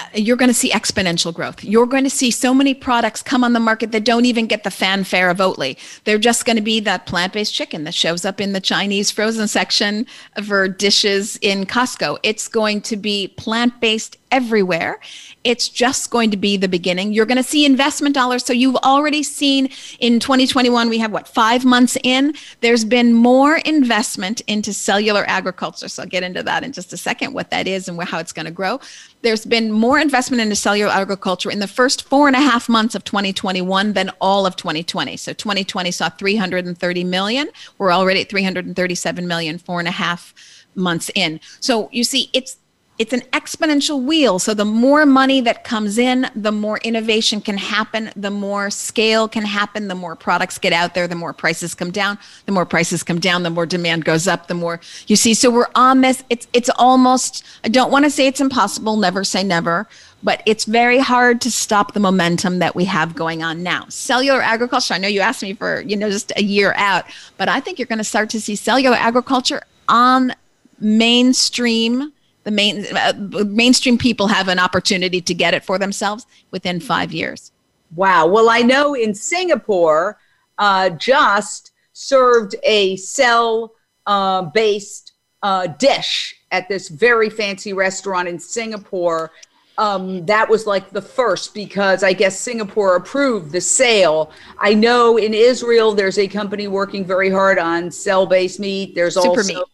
[0.00, 1.62] Uh, you're going to see exponential growth.
[1.64, 4.64] You're going to see so many products come on the market that don't even get
[4.64, 5.76] the fanfare of Oatly.
[6.04, 9.10] They're just going to be that plant based chicken that shows up in the Chinese
[9.10, 10.06] frozen section
[10.44, 12.18] for dishes in Costco.
[12.22, 15.00] It's going to be plant based everywhere.
[15.44, 17.12] It's just going to be the beginning.
[17.12, 18.44] You're going to see investment dollars.
[18.44, 22.34] So you've already seen in 2021, we have what, five months in?
[22.60, 25.88] There's been more investment into cellular agriculture.
[25.88, 28.32] So I'll get into that in just a second, what that is and how it's
[28.32, 28.80] going to grow.
[29.22, 32.94] There's been more investment into cellular agriculture in the first four and a half months
[32.94, 35.16] of 2021 than all of 2020.
[35.16, 37.48] So 2020 saw 330 million.
[37.78, 40.34] We're already at 337 million, four and a half
[40.74, 41.40] months in.
[41.60, 42.56] So you see, it's
[43.00, 44.38] it's an exponential wheel.
[44.38, 49.26] So the more money that comes in, the more innovation can happen, the more scale
[49.26, 52.66] can happen, the more products get out there, the more prices come down, the more
[52.66, 55.32] prices come down, the more demand goes up, the more you see.
[55.32, 56.22] So we're on this.
[56.28, 59.88] It's it's almost I don't want to say it's impossible, never say never,
[60.22, 63.86] but it's very hard to stop the momentum that we have going on now.
[63.88, 67.06] Cellular agriculture, I know you asked me for, you know, just a year out,
[67.38, 70.34] but I think you're going to start to see cellular agriculture on
[70.78, 72.12] mainstream
[72.50, 77.12] the main uh, mainstream people have an opportunity to get it for themselves within five
[77.12, 77.52] years.
[77.94, 78.26] Wow.
[78.26, 80.18] Well, I know in Singapore,
[80.58, 83.72] uh, just served a cell
[84.06, 89.30] uh, based uh, dish at this very fancy restaurant in Singapore.
[89.78, 94.30] Um, that was like the first because I guess Singapore approved the sale.
[94.58, 98.94] I know in Israel there's a company working very hard on cell based meat.
[98.94, 99.64] There's Super also meat.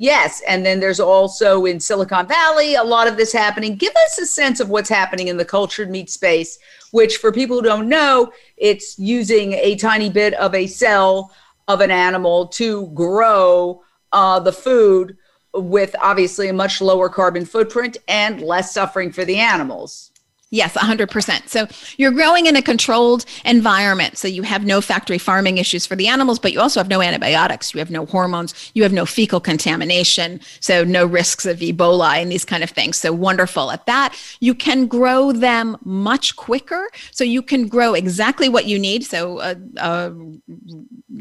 [0.00, 3.76] Yes, and then there's also in Silicon Valley a lot of this happening.
[3.76, 6.58] Give us a sense of what's happening in the cultured meat space,
[6.90, 11.34] which for people who don't know, it's using a tiny bit of a cell
[11.68, 13.82] of an animal to grow
[14.12, 15.18] uh, the food
[15.52, 20.09] with obviously a much lower carbon footprint and less suffering for the animals.
[20.52, 21.48] Yes, 100%.
[21.48, 24.18] So you're growing in a controlled environment.
[24.18, 27.00] So you have no factory farming issues for the animals, but you also have no
[27.00, 27.72] antibiotics.
[27.72, 28.72] You have no hormones.
[28.74, 30.40] You have no fecal contamination.
[30.58, 32.96] So no risks of Ebola and these kind of things.
[32.96, 34.16] So wonderful at that.
[34.40, 36.88] You can grow them much quicker.
[37.12, 39.04] So you can grow exactly what you need.
[39.04, 40.10] So, uh, uh,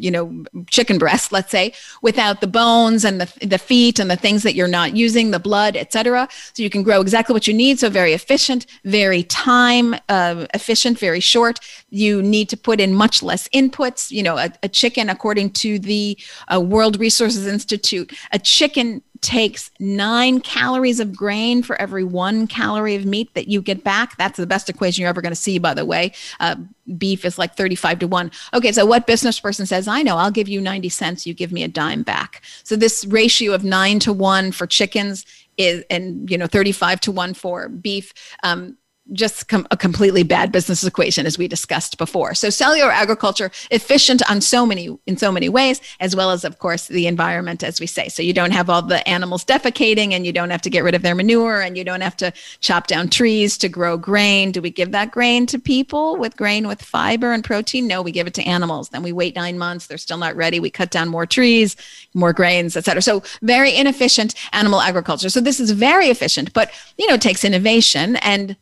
[0.01, 4.15] you know, chicken breast, let's say, without the bones and the, the feet and the
[4.15, 6.27] things that you're not using, the blood, etc.
[6.53, 7.79] So you can grow exactly what you need.
[7.79, 11.59] So very efficient, very time uh, efficient, very short.
[11.89, 14.11] You need to put in much less inputs.
[14.11, 16.17] You know, a, a chicken, according to the
[16.53, 22.95] uh, World Resources Institute, a chicken takes nine calories of grain for every one calorie
[22.95, 24.17] of meat that you get back.
[24.17, 26.13] That's the best equation you're ever going to see, by the way.
[26.39, 26.55] Uh,
[26.97, 28.31] beef is like 35 to 1.
[28.53, 31.51] Okay, so what business person says, I know, I'll give you 90 cents, you give
[31.51, 32.41] me a dime back.
[32.63, 35.25] So this ratio of 9 to 1 for chickens
[35.57, 38.13] is, and, you know, 35 to 1 for beef.
[38.43, 38.77] Um,
[39.13, 42.33] just com- a completely bad business equation as we discussed before.
[42.33, 46.59] So cellular agriculture efficient on so many in so many ways as well as of
[46.59, 48.09] course the environment as we say.
[48.09, 50.95] So you don't have all the animals defecating and you don't have to get rid
[50.95, 54.51] of their manure and you don't have to chop down trees to grow grain.
[54.51, 57.87] Do we give that grain to people with grain with fiber and protein?
[57.87, 58.89] No we give it to animals.
[58.89, 61.75] Then we wait nine months they're still not ready we cut down more trees
[62.13, 65.29] more grains etc so very inefficient animal agriculture.
[65.29, 68.55] So this is very efficient but you know it takes innovation and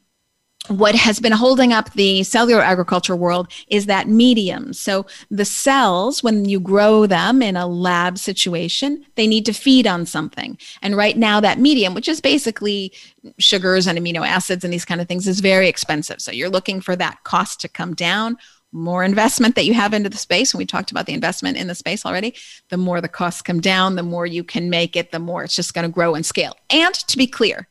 [0.67, 4.73] what has been holding up the cellular agriculture world is that medium.
[4.73, 9.87] So the cells, when you grow them in a lab situation, they need to feed
[9.87, 10.57] on something.
[10.81, 12.93] And right now, that medium, which is basically
[13.39, 16.21] sugars and amino acids and these kind of things, is very expensive.
[16.21, 18.37] So you're looking for that cost to come down.
[18.73, 21.67] More investment that you have into the space, and we talked about the investment in
[21.67, 22.35] the space already,
[22.69, 25.55] the more the costs come down, the more you can make it, the more it's
[25.55, 26.53] just going to grow and scale.
[26.69, 27.69] And to be clear,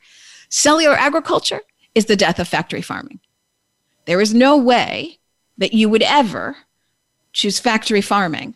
[0.49, 1.61] cellular agriculture
[1.97, 3.19] is the death of factory farming.
[4.05, 5.19] There is no way
[5.59, 6.57] that you would ever
[7.33, 8.55] choose factory farming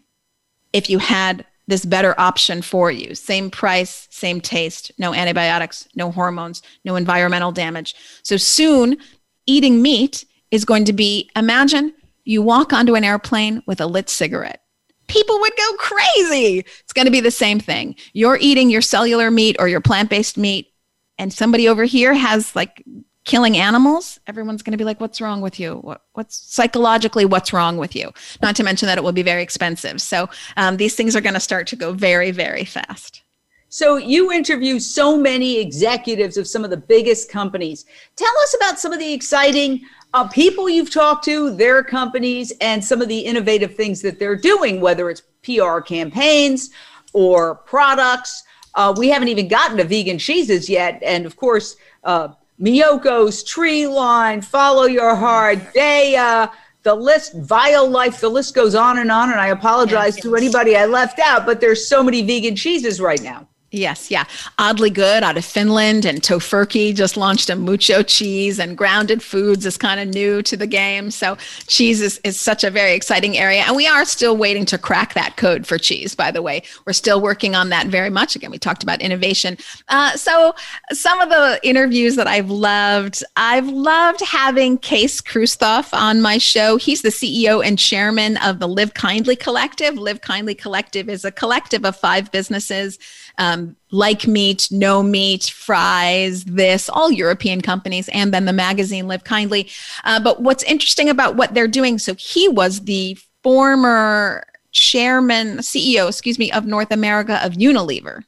[0.73, 3.15] if you had this better option for you.
[3.15, 7.95] Same price, same taste, no antibiotics, no hormones, no environmental damage.
[8.23, 8.99] So soon,
[9.47, 14.11] eating meat is going to be imagine you walk onto an airplane with a lit
[14.11, 14.63] cigarette.
[15.07, 16.59] People would go crazy.
[16.59, 17.97] It's going to be the same thing.
[18.13, 20.73] You're eating your cellular meat or your plant based meat,
[21.19, 22.85] and somebody over here has like
[23.25, 25.75] killing animals, everyone's going to be like, what's wrong with you?
[25.77, 28.11] What, what's psychologically, what's wrong with you?
[28.43, 30.01] Not to mention that it will be very expensive.
[30.01, 33.23] So um, these things are going to start to go very, very fast.
[33.69, 37.85] So you interview so many executives of some of the biggest companies.
[38.17, 42.85] Tell us about some of the exciting uh, people you've talked to, their companies, and
[42.85, 46.71] some of the innovative things that they're doing, whether it's PR campaigns
[47.13, 48.43] or products.
[48.75, 51.01] Uh, we haven't even gotten to vegan cheeses yet.
[51.05, 52.29] And of course, uh,
[52.61, 59.11] Miyoko's Treeline, Follow Your Heart, Daiya, the list, Vile Violife, the list goes on and
[59.11, 59.31] on.
[59.31, 60.23] And I apologize yes, yes.
[60.25, 63.49] to anybody I left out, but there's so many vegan cheeses right now.
[63.73, 64.25] Yes, yeah.
[64.59, 69.65] Oddly Good out of Finland and Tofurky just launched a mucho cheese and grounded foods
[69.65, 71.13] is kind of new to the game.
[71.13, 71.37] So
[71.69, 73.63] cheese is, is such a very exciting area.
[73.63, 76.65] And we are still waiting to crack that code for cheese, by the way.
[76.85, 78.35] We're still working on that very much.
[78.35, 79.57] Again, we talked about innovation.
[79.89, 80.53] Uh, so
[80.93, 86.77] some of the interviews that I've loved, I've loved having Kees Kruythoff on my show.
[86.77, 89.95] He's the CEO and chairman of the Live Kindly Collective.
[89.95, 92.99] Live Kindly Collective is a collective of five businesses
[93.41, 99.25] um, like meat, no meat, fries, this, all European companies, and then the magazine Live
[99.25, 99.69] Kindly.
[100.05, 106.07] Uh, but what's interesting about what they're doing, so he was the former chairman, CEO,
[106.07, 108.25] excuse me, of North America of Unilever,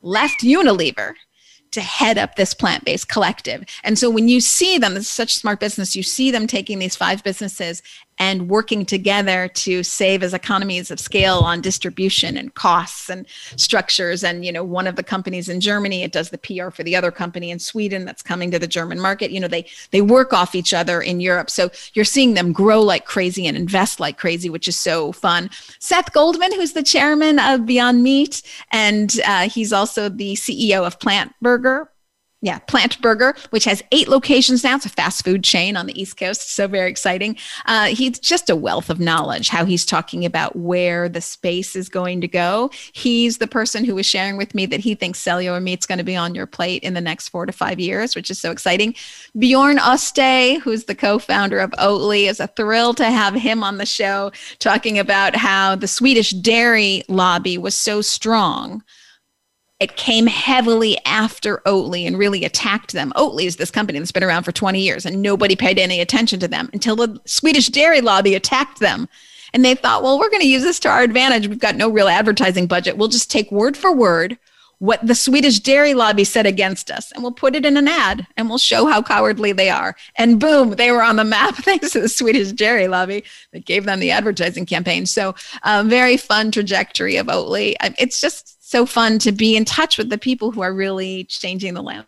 [0.00, 1.12] left Unilever
[1.72, 3.64] to head up this plant-based collective.
[3.84, 6.96] And so when you see them, is such smart business, you see them taking these
[6.96, 7.82] five businesses
[8.18, 13.26] and working together to save as economies of scale on distribution and costs and
[13.56, 14.24] structures.
[14.24, 16.96] And you know one of the companies in germany it does the pr for the
[16.96, 19.30] other company in sweden that's coming to the german market.
[19.30, 21.50] You know they they work off each other in europe.
[21.50, 25.50] So you're seeing them grow like crazy and invest like crazy which is so fun.
[25.78, 30.98] Seth goldman who's the chairman of beyond meat and uh, he's also the ceo of
[30.98, 31.90] plant burger
[32.42, 34.76] yeah, Plant Burger, which has eight locations now.
[34.76, 36.54] It's a fast food chain on the East Coast.
[36.54, 37.36] So very exciting.
[37.64, 41.88] Uh, he's just a wealth of knowledge, how he's talking about where the space is
[41.88, 42.70] going to go.
[42.92, 46.04] He's the person who was sharing with me that he thinks cellular meat's going to
[46.04, 48.94] be on your plate in the next four to five years, which is so exciting.
[49.38, 53.86] Bjorn Oste, who's the co-founder of Oatly, is a thrill to have him on the
[53.86, 58.82] show talking about how the Swedish dairy lobby was so strong
[59.78, 63.12] it came heavily after Oatly and really attacked them.
[63.14, 66.40] Oatly is this company that's been around for 20 years and nobody paid any attention
[66.40, 69.08] to them until the Swedish dairy lobby attacked them.
[69.52, 71.48] And they thought, well, we're going to use this to our advantage.
[71.48, 72.96] We've got no real advertising budget.
[72.96, 74.38] We'll just take word for word
[74.78, 78.26] what the Swedish dairy lobby said against us and we'll put it in an ad
[78.36, 79.96] and we'll show how cowardly they are.
[80.16, 83.84] And boom, they were on the map thanks to the Swedish dairy lobby that gave
[83.84, 85.06] them the advertising campaign.
[85.06, 87.76] So, um, very fun trajectory of Oatly.
[87.98, 91.74] It's just so fun to be in touch with the people who are really changing
[91.74, 92.04] the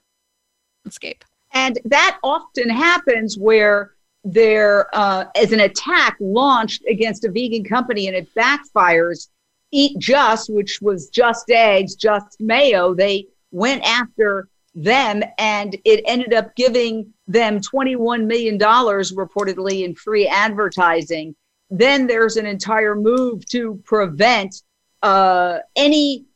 [0.85, 1.25] landscape.
[1.53, 3.93] And that often happens where
[4.25, 9.29] there uh, is an attack launched against a vegan company and it backfires.
[9.71, 16.33] Eat Just, which was just eggs, just mayo, they went after them and it ended
[16.33, 21.35] up giving them $21 million reportedly in free advertising.
[21.71, 24.63] Then there's an entire move to prevent
[25.03, 26.27] uh, any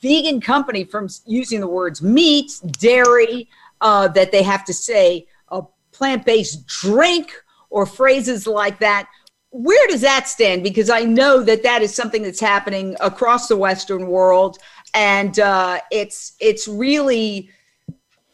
[0.00, 3.48] vegan company from using the words meat, dairy,
[3.80, 5.62] uh, that they have to say a
[5.92, 7.32] plant based drink
[7.70, 9.08] or phrases like that.
[9.56, 10.64] Where does that stand?
[10.64, 14.58] Because I know that that is something that's happening across the Western world,
[14.94, 17.50] and uh, it's it's really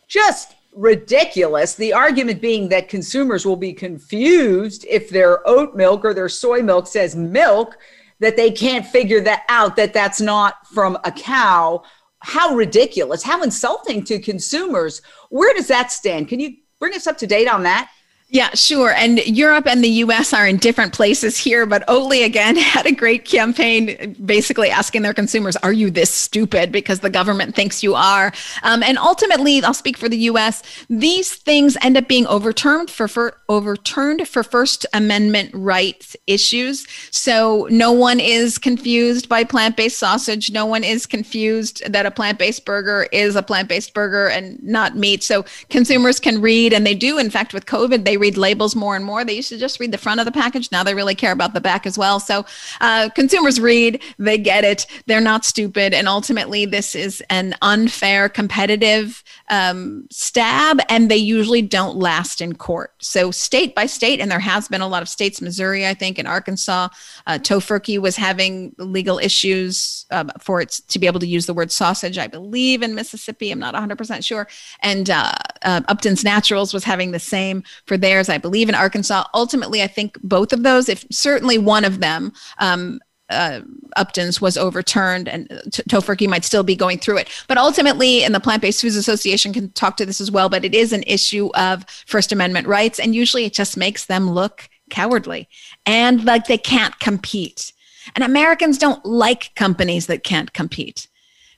[0.08, 1.74] just ridiculous.
[1.74, 6.62] The argument being that consumers will be confused if their oat milk or their soy
[6.62, 7.76] milk says milk,
[8.20, 11.82] that they can't figure that out, that that's not from a cow.
[12.20, 15.02] How ridiculous, how insulting to consumers.
[15.28, 16.28] Where does that stand?
[16.28, 17.90] Can you bring us up to date on that?
[18.32, 18.92] Yeah, sure.
[18.92, 22.92] And Europe and the US are in different places here, but Oatly again had a
[22.92, 26.70] great campaign basically asking their consumers, Are you this stupid?
[26.70, 28.32] Because the government thinks you are.
[28.62, 33.08] Um, and ultimately, I'll speak for the US, these things end up being overturned for,
[33.08, 36.86] for overturned for First Amendment rights issues.
[37.10, 40.52] So no one is confused by plant based sausage.
[40.52, 44.62] No one is confused that a plant based burger is a plant based burger and
[44.62, 45.24] not meat.
[45.24, 48.94] So consumers can read, and they do, in fact, with COVID, they read labels more
[48.94, 49.24] and more.
[49.24, 50.70] They used to just read the front of the package.
[50.70, 52.20] Now they really care about the back as well.
[52.20, 52.44] So
[52.80, 54.86] uh, consumers read, they get it.
[55.06, 55.94] They're not stupid.
[55.94, 62.54] And ultimately, this is an unfair competitive um, stab, and they usually don't last in
[62.54, 62.92] court.
[62.98, 66.18] So state by state, and there has been a lot of states, Missouri, I think,
[66.18, 66.88] and Arkansas,
[67.26, 71.54] uh, Tofurky was having legal issues um, for it to be able to use the
[71.54, 73.50] word sausage, I believe, in Mississippi.
[73.50, 74.46] I'm not 100% sure.
[74.80, 79.24] And uh, uh, Upton's Naturals was having the same for their I believe, in Arkansas.
[79.34, 83.00] Ultimately, I think both of those, if certainly one of them, um,
[83.30, 83.60] uh,
[83.96, 87.28] Upton's was overturned, and T- Tofurky might still be going through it.
[87.46, 90.64] But ultimately, and the Plant Based Foods Association can talk to this as well, but
[90.64, 94.68] it is an issue of First Amendment rights, and usually it just makes them look
[94.90, 95.48] cowardly
[95.86, 97.72] and like they can't compete.
[98.14, 101.06] And Americans don't like companies that can't compete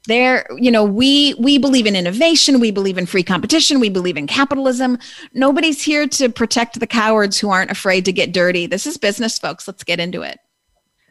[0.07, 2.61] there you know we we believe in innovation.
[2.61, 3.81] We believe in free competition.
[3.81, 4.99] We believe in capitalism.
[5.33, 8.67] Nobody's here to protect the cowards who aren't afraid to get dirty.
[8.67, 9.67] This is business folks.
[9.69, 10.39] Let's get into it.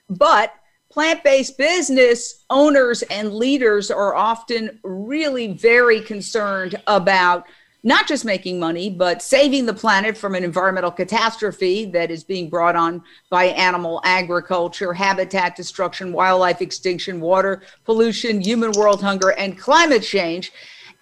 [0.10, 0.54] But
[0.92, 7.46] plant-based business owners and leaders are often really very concerned about
[7.84, 12.50] not just making money, but saving the planet from an environmental catastrophe that is being
[12.50, 19.58] brought on by animal agriculture, habitat destruction, wildlife extinction, water pollution, human world hunger, and
[19.58, 20.52] climate change.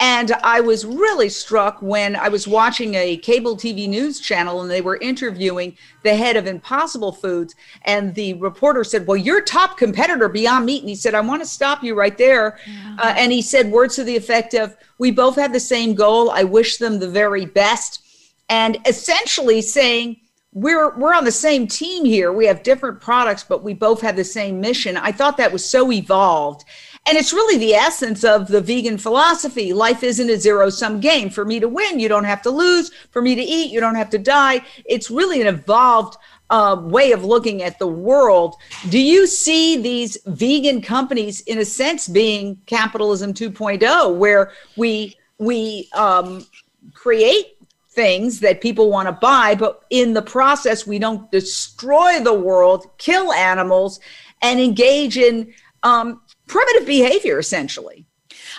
[0.01, 4.71] And I was really struck when I was watching a cable TV news channel and
[4.71, 7.53] they were interviewing the head of Impossible Foods.
[7.81, 10.81] And the reporter said, Well, your top competitor, Beyond Meat.
[10.81, 12.59] And he said, I want to stop you right there.
[12.65, 12.95] Yeah.
[12.97, 16.31] Uh, and he said words to the effect of, We both have the same goal.
[16.31, 18.01] I wish them the very best.
[18.47, 20.21] And essentially saying,
[20.51, 22.33] we're we're on the same team here.
[22.33, 24.97] We have different products, but we both have the same mission.
[24.97, 26.65] I thought that was so evolved.
[27.07, 29.73] And it's really the essence of the vegan philosophy.
[29.73, 31.29] Life isn't a zero sum game.
[31.29, 32.91] For me to win, you don't have to lose.
[33.11, 34.61] For me to eat, you don't have to die.
[34.85, 36.17] It's really an evolved
[36.49, 38.55] uh, way of looking at the world.
[38.89, 45.89] Do you see these vegan companies, in a sense, being capitalism 2.0, where we we
[45.93, 46.45] um,
[46.93, 47.58] create
[47.99, 52.85] things that people want to buy, but in the process, we don't destroy the world,
[52.97, 53.99] kill animals,
[54.41, 58.05] and engage in um, primitive behavior, essentially.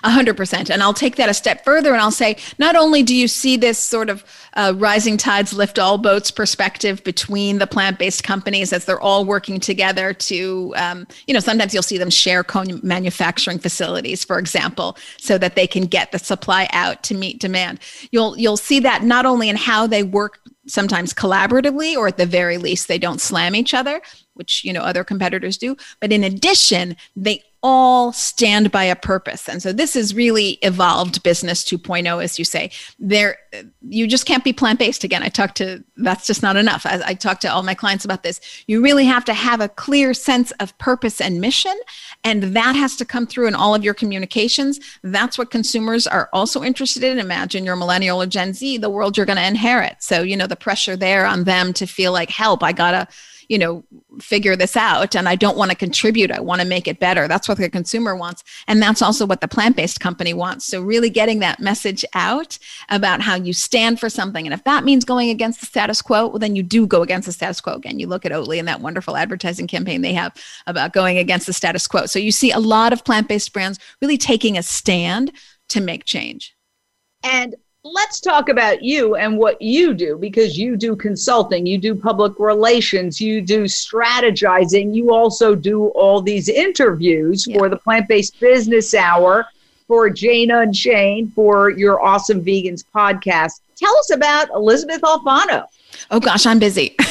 [0.02, 0.70] A hundred percent.
[0.70, 3.56] And I'll take that a step further and I'll say, not only do you see
[3.56, 4.24] this sort of
[4.54, 9.60] uh, rising tides lift all boats perspective between the plant-based companies as they're all working
[9.60, 15.38] together to, um, you know, sometimes you'll see them share co-manufacturing facilities, for example, so
[15.38, 17.78] that they can get the supply out to meet demand.
[18.10, 22.26] You'll you'll see that not only in how they work sometimes collaboratively or at the
[22.26, 24.00] very least they don't slam each other
[24.40, 25.76] which you know other competitors do.
[26.00, 29.46] But in addition they all stand by a purpose.
[29.46, 32.70] And so this is really evolved business 2.0 as you say.
[32.98, 33.36] There
[33.82, 35.22] you just can't be plant-based again.
[35.22, 36.86] I talk to that's just not enough.
[36.86, 38.40] I, I talk to all my clients about this.
[38.66, 41.78] You really have to have a clear sense of purpose and mission
[42.24, 44.80] and that has to come through in all of your communications.
[45.02, 47.18] That's what consumers are also interested in.
[47.18, 49.96] Imagine you're millennial or gen z the world you're going to inherit.
[50.02, 53.06] So you know the pressure there on them to feel like help i gotta
[53.50, 53.82] you know,
[54.20, 56.30] figure this out and I don't want to contribute.
[56.30, 57.26] I want to make it better.
[57.26, 58.44] That's what the consumer wants.
[58.68, 60.64] And that's also what the plant based company wants.
[60.64, 64.46] So, really getting that message out about how you stand for something.
[64.46, 67.26] And if that means going against the status quo, well, then you do go against
[67.26, 67.98] the status quo again.
[67.98, 70.32] You look at Oatly and that wonderful advertising campaign they have
[70.68, 72.06] about going against the status quo.
[72.06, 75.32] So, you see a lot of plant based brands really taking a stand
[75.70, 76.54] to make change.
[77.24, 81.94] And let's talk about you and what you do because you do consulting, you do
[81.94, 87.56] public relations, you do strategizing, you also do all these interviews yeah.
[87.56, 89.46] for the Plant Based Business Hour,
[89.86, 93.60] for Jane Unchained, for your Awesome Vegans podcast.
[93.76, 95.64] Tell us about Elysabeth Alfano.
[96.10, 96.96] Oh gosh, I'm busy.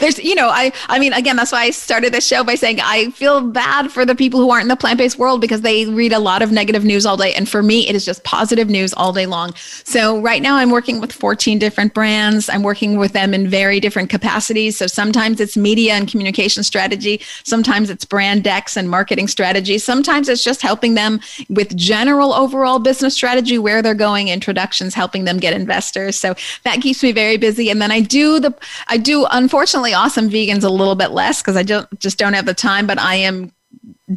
[0.00, 2.80] there's you know i i mean again that's why i started this show by saying
[2.80, 6.12] i feel bad for the people who aren't in the plant-based world because they read
[6.12, 7.32] a lot of negative news all day.
[7.34, 9.54] And for me it is just positive news all day long.
[9.84, 12.48] So right now i'm working with 14 different brands.
[12.48, 14.76] I'm working with them in very different capacities.
[14.76, 17.20] So sometimes it's media and communication strategy.
[17.44, 19.78] Sometimes it's brand decks and marketing strategy.
[19.78, 25.24] Sometimes it's just helping them with general overall business strategy where they're going introductions helping
[25.24, 26.18] them get investors.
[26.18, 26.34] So
[26.64, 27.68] that keeps me very busy.
[27.68, 28.54] And then i do the
[28.88, 32.46] i do unfortunately awesome vegans a little bit less because I don't just don't have
[32.46, 33.52] the time, but I am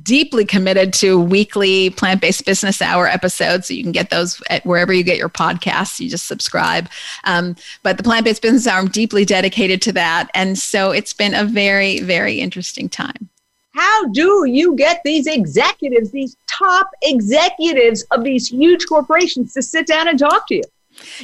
[0.04, 3.68] deeply committed to weekly plant-based business hour episodes.
[3.68, 6.00] So you can get those at wherever you get your podcasts.
[6.00, 6.90] You just subscribe.
[7.26, 10.30] Um, but the plant-based business hour i'm deeply dedicated to that.
[10.34, 13.30] And so it's been a very very interesting time.
[13.74, 19.86] How do you get these executives these top executives of these huge corporations to sit
[19.86, 20.64] down and talk to you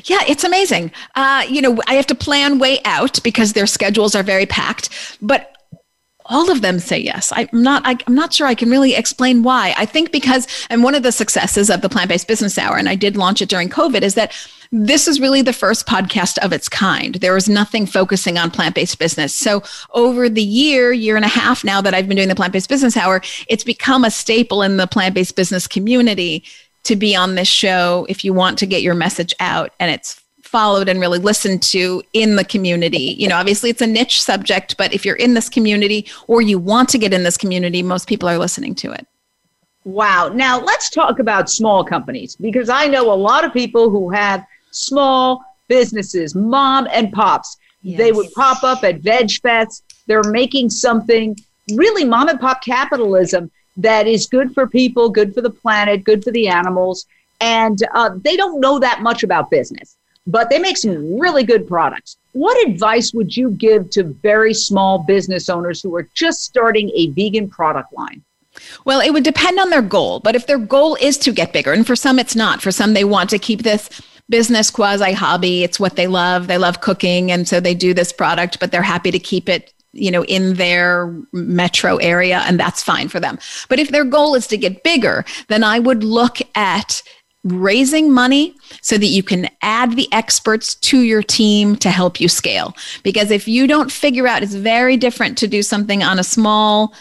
[0.06, 0.92] yeah, it's amazing.
[1.16, 4.90] Uh, you know, I have to plan way out because their schedules are very packed,
[5.22, 5.54] but
[6.26, 7.34] all of them say yes.
[7.36, 7.86] I'm not.
[7.86, 9.74] I, am not sure I can really explain why.
[9.78, 12.88] I think because, and one of the successes of the Plant Based Business Hour, and
[12.88, 14.34] I did launch it during COVID, is that
[14.72, 17.16] this is really the first podcast of its kind.
[17.16, 19.36] There was nothing focusing on plant based business.
[19.36, 22.54] So, over the year, year and a half now that I've been doing the Plant
[22.54, 26.44] Based Business Hour, it's become a staple in the plant based business community
[26.84, 30.22] to be on this show if you want to get your message out and it's
[30.42, 33.16] followed and really listened to in the community.
[33.18, 36.60] You know, obviously it's a niche subject, but if you're in this community or you
[36.60, 39.08] want to get in this community, most people are listening to it.
[39.86, 40.30] Wow.
[40.30, 44.46] Now let's talk about small companies because I know a lot of people who have
[44.72, 47.58] small businesses, mom and pops.
[47.82, 47.98] Yes.
[47.98, 49.84] They would pop up at Veg Fest.
[50.08, 51.36] They're making something
[51.74, 56.24] really mom and pop capitalism that is good for people, good for the planet, good
[56.24, 57.06] for the animals.
[57.42, 59.98] And uh, they don't know that much about business,
[60.28, 62.18] but they make some really good products.
[62.34, 67.10] What advice would you give to very small business owners who are just starting a
[67.10, 68.24] vegan product line?
[68.86, 71.74] Well, it would depend on their goal, but if their goal is to get bigger,
[71.74, 73.90] and for some it's not, for some they want to keep this
[74.30, 76.48] business quasi hobby, it's what they love.
[76.48, 79.73] They love cooking, and so they do this product, but they're happy to keep it
[79.94, 83.40] you know in their metro area and that's fine for them.
[83.70, 87.02] But if their goal is to get bigger then i would look at
[87.44, 92.30] raising money so that you can add the experts to your team to help you
[92.30, 92.76] scale.
[93.04, 96.94] Because if you don't figure out it's very different to do something on a small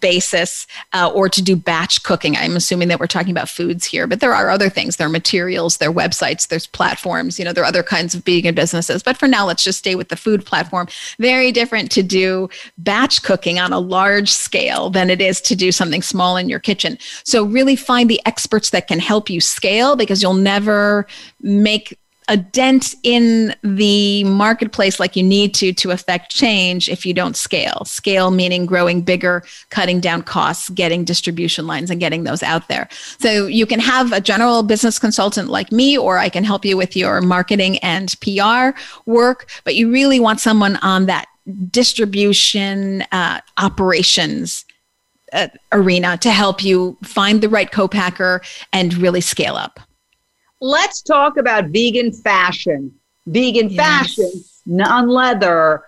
[0.00, 2.36] basis uh, or to do batch cooking.
[2.36, 4.96] I'm assuming that we're talking about foods here, but there are other things.
[4.96, 8.24] There are materials, there are websites, there's platforms, you know, there are other kinds of
[8.24, 9.02] vegan businesses.
[9.02, 10.88] But for now, let's just stay with the food platform.
[11.18, 15.72] Very different to do batch cooking on a large scale than it is to do
[15.72, 16.98] something small in your kitchen.
[17.24, 21.06] So really find the experts that can help you scale because you'll never
[21.40, 21.98] make
[22.28, 27.36] a dent in the marketplace like you need to to affect change if you don't
[27.36, 27.84] scale.
[27.86, 32.88] Scale meaning growing bigger, cutting down costs, getting distribution lines and getting those out there.
[33.18, 36.76] So you can have a general business consultant like me, or I can help you
[36.76, 41.26] with your marketing and PR work, but you really want someone on that
[41.70, 44.66] distribution uh, operations
[45.32, 49.80] uh, arena to help you find the right co-packer and really scale up
[50.60, 52.94] let's talk about vegan fashion.
[53.26, 53.76] Vegan yes.
[53.76, 55.84] fashion, non leather,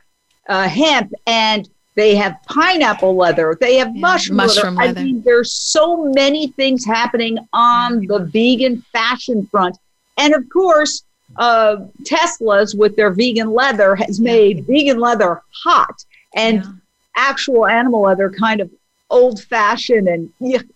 [0.49, 3.57] uh, hemp, and they have pineapple leather.
[3.61, 4.89] They have yeah, mushroom, mushroom leather.
[4.89, 5.01] leather.
[5.01, 9.77] I mean, there's so many things happening on the vegan fashion front.
[10.19, 11.05] And of course,
[11.37, 16.05] uh, Tesla's with their vegan leather has made vegan leather hot
[16.35, 16.71] and yeah.
[17.17, 18.71] actual animal leather kind of
[19.11, 20.31] old fashioned and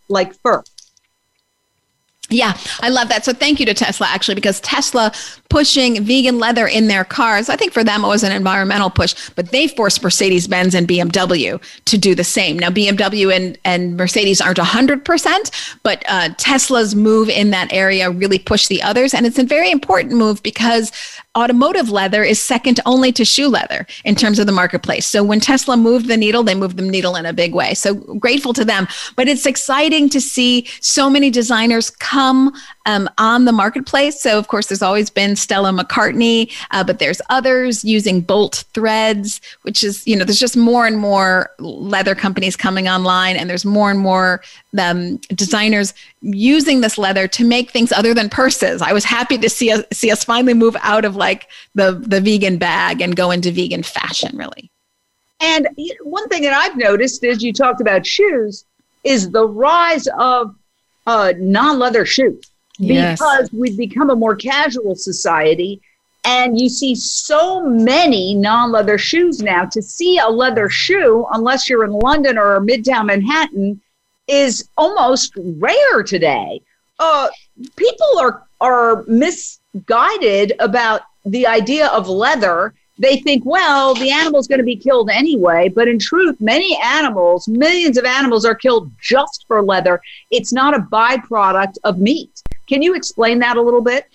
[0.08, 0.62] like fur.
[2.30, 3.24] Yeah, I love that.
[3.24, 5.12] So thank you to Tesla actually, because Tesla
[5.50, 9.14] pushing vegan leather in their cars, I think for them it was an environmental push,
[9.36, 12.58] but they forced Mercedes Benz and BMW to do the same.
[12.58, 18.38] Now, BMW and, and Mercedes aren't 100%, but uh, Tesla's move in that area really
[18.38, 19.12] pushed the others.
[19.12, 20.90] And it's a very important move because
[21.36, 25.06] automotive leather is second only to shoe leather in terms of the marketplace.
[25.06, 27.74] So when Tesla moved the needle, they moved the needle in a big way.
[27.74, 28.86] So grateful to them.
[29.16, 34.20] But it's exciting to see so many designers come um, on the marketplace.
[34.20, 39.40] So, of course, there's always been Stella McCartney, uh, but there's others using bolt threads,
[39.62, 43.64] which is, you know, there's just more and more leather companies coming online, and there's
[43.64, 44.42] more and more
[44.78, 48.82] um, designers using this leather to make things other than purses.
[48.82, 52.20] I was happy to see us, see us finally move out of like the, the
[52.20, 54.70] vegan bag and go into vegan fashion, really.
[55.40, 55.68] And
[56.02, 58.64] one thing that I've noticed is you talked about shoes
[59.04, 60.54] is the rise of
[61.06, 62.50] uh, non-leather shoes.
[62.78, 63.20] Yes.
[63.20, 65.80] because we've become a more casual society
[66.24, 69.66] and you see so many non-leather shoes now.
[69.66, 73.80] To see a leather shoe unless you're in london or midtown manhattan
[74.26, 76.60] is almost rare today.
[76.98, 77.28] Uh,
[77.76, 84.58] people are are misguided about the idea of leather they think well the animal's going
[84.58, 89.44] to be killed anyway but in truth many animals millions of animals are killed just
[89.48, 94.06] for leather it's not a byproduct of meat can you explain that a little bit?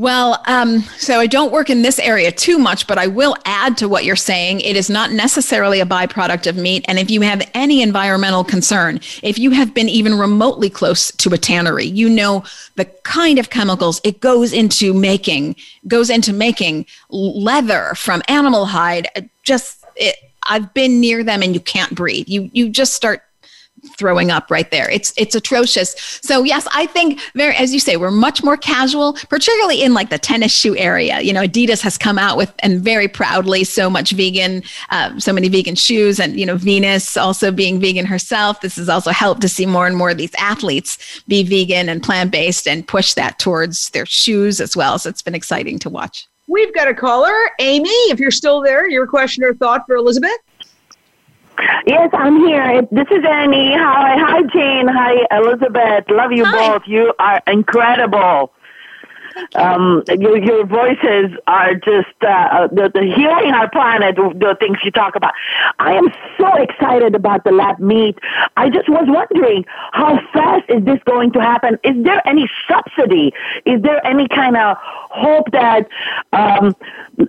[0.00, 3.76] Well, um, so I don't work in this area too much, but I will add
[3.76, 4.62] to what you're saying.
[4.62, 6.86] It is not necessarily a byproduct of meat.
[6.88, 11.34] And if you have any environmental concern, if you have been even remotely close to
[11.34, 12.44] a tannery, you know
[12.76, 15.54] the kind of chemicals it goes into making,
[15.86, 19.30] goes into making leather from animal hide.
[19.42, 22.26] Just, it, I've been near them and you can't breathe.
[22.26, 23.22] You, you just start
[23.96, 24.90] throwing up right there.
[24.90, 25.94] It's it's atrocious.
[26.22, 30.10] So yes, I think very as you say, we're much more casual, particularly in like
[30.10, 31.20] the tennis shoe area.
[31.20, 35.32] You know, Adidas has come out with and very proudly so much vegan, uh, so
[35.32, 38.60] many vegan shoes, and you know, Venus also being vegan herself.
[38.60, 42.02] This has also helped to see more and more of these athletes be vegan and
[42.02, 44.98] plant based and push that towards their shoes as well.
[44.98, 46.26] So it's been exciting to watch.
[46.48, 47.90] We've got a caller, Amy.
[48.10, 50.32] If you're still there, your question or thought for Elysabeth.
[51.86, 52.82] Yes, I'm here.
[52.90, 53.74] This is Annie.
[53.74, 54.88] Hi, hi, Jane.
[54.88, 56.04] Hi, Elysabeth.
[56.10, 56.78] Love you Hi.
[56.78, 56.82] both.
[56.86, 58.52] You are incredible.
[59.54, 64.16] Um, your your voices are just uh, the, the healing our planet.
[64.16, 65.32] The things you talk about.
[65.78, 68.18] I am so excited about the lab meat.
[68.56, 71.78] I just was wondering how fast is this going to happen?
[71.84, 73.32] Is there any subsidy?
[73.66, 75.88] Is there any kind of hope that,
[76.32, 76.74] um,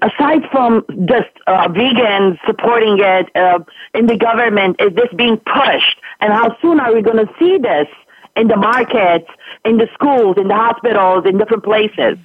[0.02, 3.60] aside from just uh, vegans supporting it uh,
[3.94, 5.98] in the government, is this being pushed?
[6.20, 7.88] And how soon are we going to see this?
[8.36, 9.30] In the markets,
[9.66, 12.18] in the schools, in the hospitals, in different places.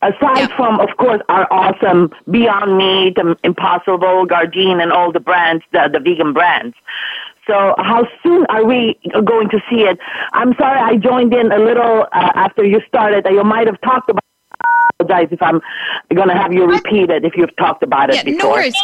[0.00, 0.56] Aside Yeah.
[0.56, 5.88] from, of course, our awesome Beyond Meat, um, Impossible, Gardein, and all the brands, the,
[5.92, 6.76] the vegan brands.
[7.48, 9.98] So how soon are we going to see it?
[10.34, 13.24] I'm sorry I joined in a little uh, after you started.
[13.24, 14.22] That you might have talked about
[14.60, 15.60] I apologize if I'm
[16.14, 18.38] going to have you repeat it if you've talked about it Yeah, before.
[18.38, 18.76] no worries.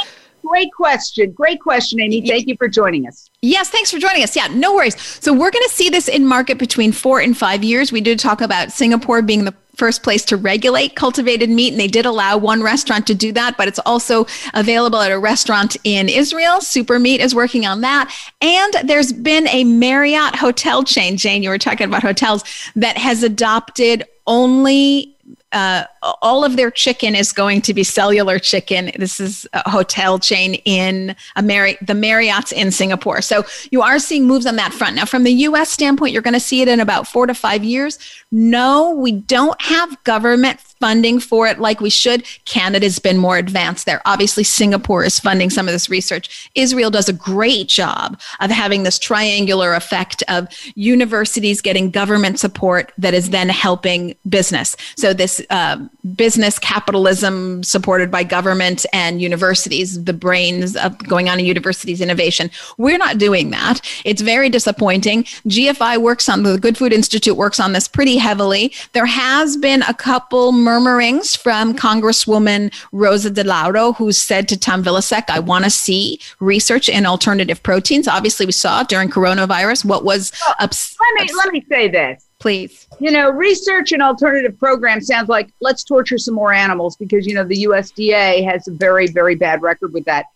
[0.45, 1.33] Great question.
[1.33, 2.27] Great question, Amy.
[2.27, 3.31] Thank you for joining us.
[3.41, 4.37] Yes, thanks for joining us.
[4.37, 5.01] Yeah, no worries.
[5.21, 7.93] So we're going to see this in market between four and five years.
[7.93, 11.89] We did talk about Singapore being the first place to regulate cultivated meat, and they
[11.89, 16.09] did allow one restaurant to do that, but it's also available at a restaurant in
[16.09, 16.61] Israel.
[16.61, 18.15] Super Meat is working on that.
[18.41, 22.45] And there's been a Marriott hotel chain, Jane, you were talking about hotels,
[22.77, 25.17] that has adopted only
[25.53, 25.85] uh,
[26.23, 28.91] all of their chicken is going to be cellular chicken.
[28.99, 33.23] This is a hotel chain in a Marri- the Marriott's in Singapore.
[33.23, 34.97] So you are seeing moves on that front.
[34.97, 37.65] Now, from the US standpoint, you're going to see it in about four to five
[37.65, 37.99] years.
[38.31, 42.27] No, we don't have government funding for it like we should.
[42.45, 44.03] Canada's been more advanced there.
[44.05, 46.51] Obviously, Singapore is funding some of this research.
[46.55, 52.93] Israel does a great job of having this triangular effect of universities getting government support
[52.99, 54.77] that is then helping business.
[54.97, 55.79] So, this uh,
[56.17, 62.51] business capitalism supported by government and universities, the brains of going on in universities innovation.
[62.79, 63.81] We're not doing that.
[64.05, 65.25] It's very disappointing.
[65.25, 68.73] GFI works on the Good Food Institute works on this pretty heavily.
[68.93, 75.25] There has been a couple murmurings from Congresswoman Rosa DeLauro, who said to Tom Vilsack,
[75.29, 78.09] I want to see research in alternative proteins.
[78.09, 82.25] Obviously, we saw during coronavirus what was ups- Let me let me say this.
[82.45, 82.87] Please.
[83.01, 87.33] You know, research and alternative programs sounds like let's torture some more animals because you
[87.35, 90.27] know the USDA has a very very bad record with that.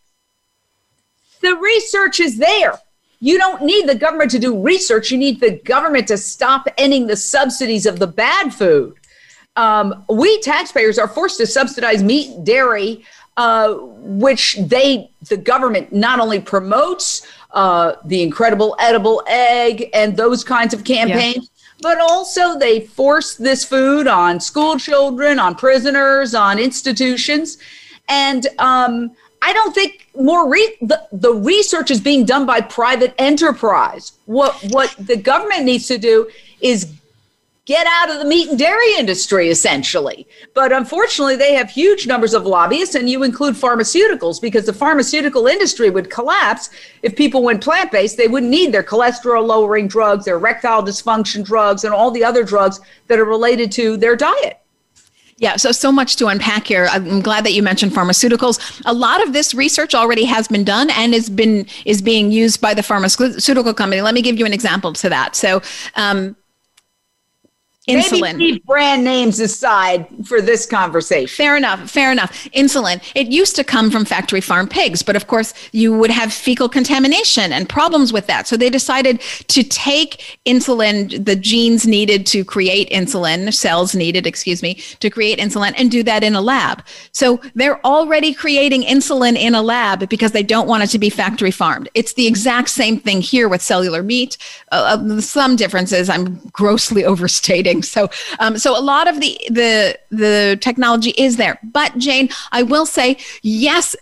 [1.43, 2.79] The research is there.
[3.21, 5.11] you don't need the government to do research.
[5.11, 8.95] You need the government to stop ending the subsidies of the bad food.
[9.57, 13.05] Um, we taxpayers are forced to subsidize meat, dairy,
[13.37, 13.75] uh,
[14.25, 20.73] which they, the government, not only promotes uh, the incredible edible egg and those kinds
[20.73, 21.51] of campaigns.
[21.51, 21.58] Yeah.
[21.81, 27.59] But also, they force this food on school children, on prisoners, on institutions.
[28.09, 29.13] And um,
[29.43, 34.13] I don't think more re- the, the research is being done by private enterprise.
[34.27, 36.29] What what the government needs to do
[36.61, 36.93] is
[37.69, 40.27] get out of the meat and dairy industry essentially.
[40.55, 45.47] But unfortunately, they have huge numbers of lobbyists, and you include pharmaceuticals because the pharmaceutical
[45.47, 46.71] industry would collapse
[47.03, 48.17] if people went plant based.
[48.17, 52.43] They wouldn't need their cholesterol lowering drugs, their erectile dysfunction drugs, and all the other
[52.43, 54.59] drugs that are related to their diet.
[55.37, 56.89] Yeah, so so much to unpack here.
[56.91, 58.83] I'm glad that you mentioned pharmaceuticals.
[58.87, 62.63] A lot of this research already has been done and is been is being used
[62.63, 64.01] by the pharmaceutical company.
[64.01, 65.37] Let me give you an example to that.
[65.37, 65.61] So,
[65.95, 66.35] um,
[67.89, 68.37] insulin.
[68.37, 71.35] Maybe brand names aside for this conversation.
[71.35, 71.91] Fair enough.
[71.91, 72.45] Fair enough.
[72.55, 73.03] Insulin.
[73.15, 76.69] It used to come from factory farm pigs, but of course you would have fecal
[76.69, 78.47] contamination and problems with that.
[78.47, 84.63] So they decided to take insulin, the genes needed to create insulin, cells needed, excuse
[84.63, 86.85] me, to create insulin and do that in a lab.
[87.13, 91.11] So they're already creating insulin in a lab because they don't want it to be
[91.11, 91.89] factory farmed.
[91.95, 94.37] It's the exact same thing here with cellular meat.
[94.73, 98.09] Uh, uh some differences I'm grossly overstating so,
[98.39, 101.59] um, so a lot of the the the technology is there.
[101.63, 103.97] But Jane, I will say yes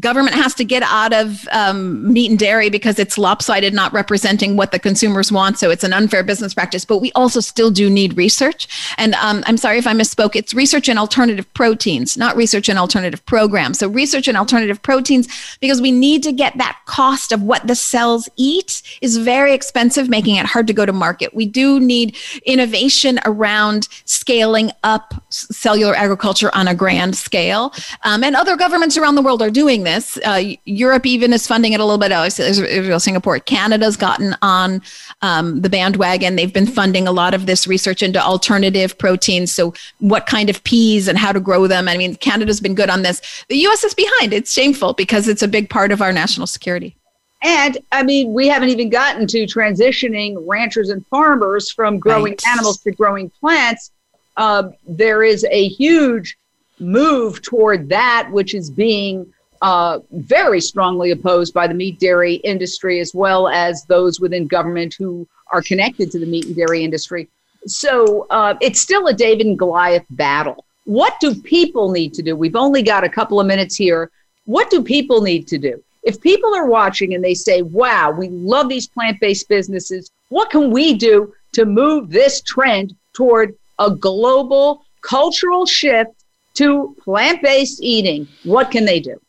[0.00, 4.56] government has to get out of um, meat and dairy because it's lopsided, not representing
[4.56, 5.58] what the consumers want.
[5.58, 6.84] So it's an unfair business practice.
[6.84, 8.68] But we also still do need research.
[8.98, 10.34] And um, I'm sorry if I misspoke.
[10.34, 13.78] It's research in alternative proteins, not research in alternative programs.
[13.78, 15.28] So research in alternative proteins
[15.60, 20.08] because we need to get that cost of what the cells eat is very expensive,
[20.08, 21.34] making it hard to go to market.
[21.34, 27.72] We do need innovation around scaling up cellular agriculture on a grand scale.
[28.04, 30.18] Um, and other governments around the world are doing doing this.
[30.24, 32.12] Uh, Europe even is funding it a little bit.
[32.12, 34.82] Oh, Israel, Singapore, Canada's gotten on
[35.22, 36.36] um, the bandwagon.
[36.36, 39.52] They've been funding a lot of this research into alternative proteins.
[39.52, 41.88] So, what kind of peas and how to grow them.
[41.88, 43.44] I mean, Canada's been good on this.
[43.48, 43.84] The U.S.
[43.84, 44.32] is behind.
[44.32, 46.96] It's shameful because it's a big part of our national security.
[47.42, 52.48] And I mean, we haven't even gotten to transitioning ranchers and farmers from growing right.
[52.48, 53.92] animals to growing plants.
[54.36, 56.36] Uh, there is a huge
[56.78, 59.32] move toward that, which is being
[59.66, 64.94] uh, very strongly opposed by the meat dairy industry as well as those within government
[64.96, 67.28] who are connected to the meat and dairy industry.
[67.66, 70.64] So uh, it's still a David and Goliath battle.
[70.84, 72.36] What do people need to do?
[72.36, 74.12] We've only got a couple of minutes here.
[74.44, 75.82] What do people need to do?
[76.04, 80.48] If people are watching and they say, wow, we love these plant based businesses, what
[80.50, 86.12] can we do to move this trend toward a global cultural shift
[86.54, 88.28] to plant based eating?
[88.44, 89.20] What can they do?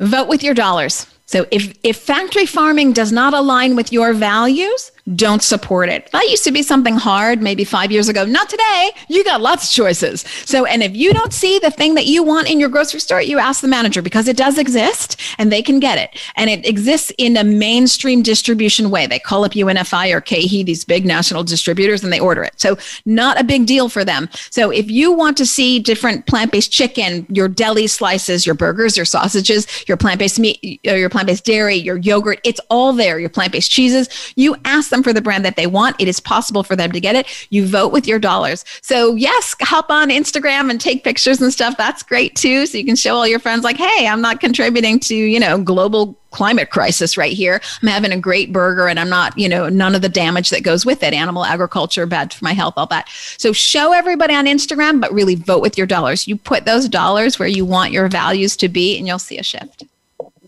[0.00, 1.06] Vote with your dollars.
[1.24, 6.10] So if, if factory farming does not align with your values, don't support it.
[6.10, 8.24] That used to be something hard maybe five years ago.
[8.24, 8.90] Not today.
[9.08, 10.22] You got lots of choices.
[10.44, 13.22] So, and if you don't see the thing that you want in your grocery store,
[13.22, 16.18] you ask the manager because it does exist and they can get it.
[16.34, 19.06] And it exists in a mainstream distribution way.
[19.06, 22.60] They call up UNFI or KeHE, these big national distributors, and they order it.
[22.60, 24.28] So, not a big deal for them.
[24.50, 28.96] So, if you want to see different plant based chicken, your deli slices, your burgers,
[28.96, 33.20] your sausages, your plant based meat, your plant based dairy, your yogurt, it's all there,
[33.20, 35.96] your plant based cheeses, you ask them for the brand that they want.
[35.98, 37.26] It is possible for them to get it.
[37.50, 38.64] You vote with your dollars.
[38.82, 41.76] So, yes, hop on Instagram and take pictures and stuff.
[41.76, 42.66] That's great too.
[42.66, 45.58] So you can show all your friends, like, hey, I'm not contributing to, you know,
[45.58, 47.60] global climate crisis right here.
[47.82, 50.62] I'm having a great burger and I'm not, you know, none of the damage that
[50.62, 51.14] goes with it.
[51.14, 53.08] Animal agriculture, bad for my health, all that.
[53.38, 56.28] So show everybody on Instagram, but really vote with your dollars.
[56.28, 59.42] You put those dollars where you want your values to be and you'll see a
[59.42, 59.84] shift.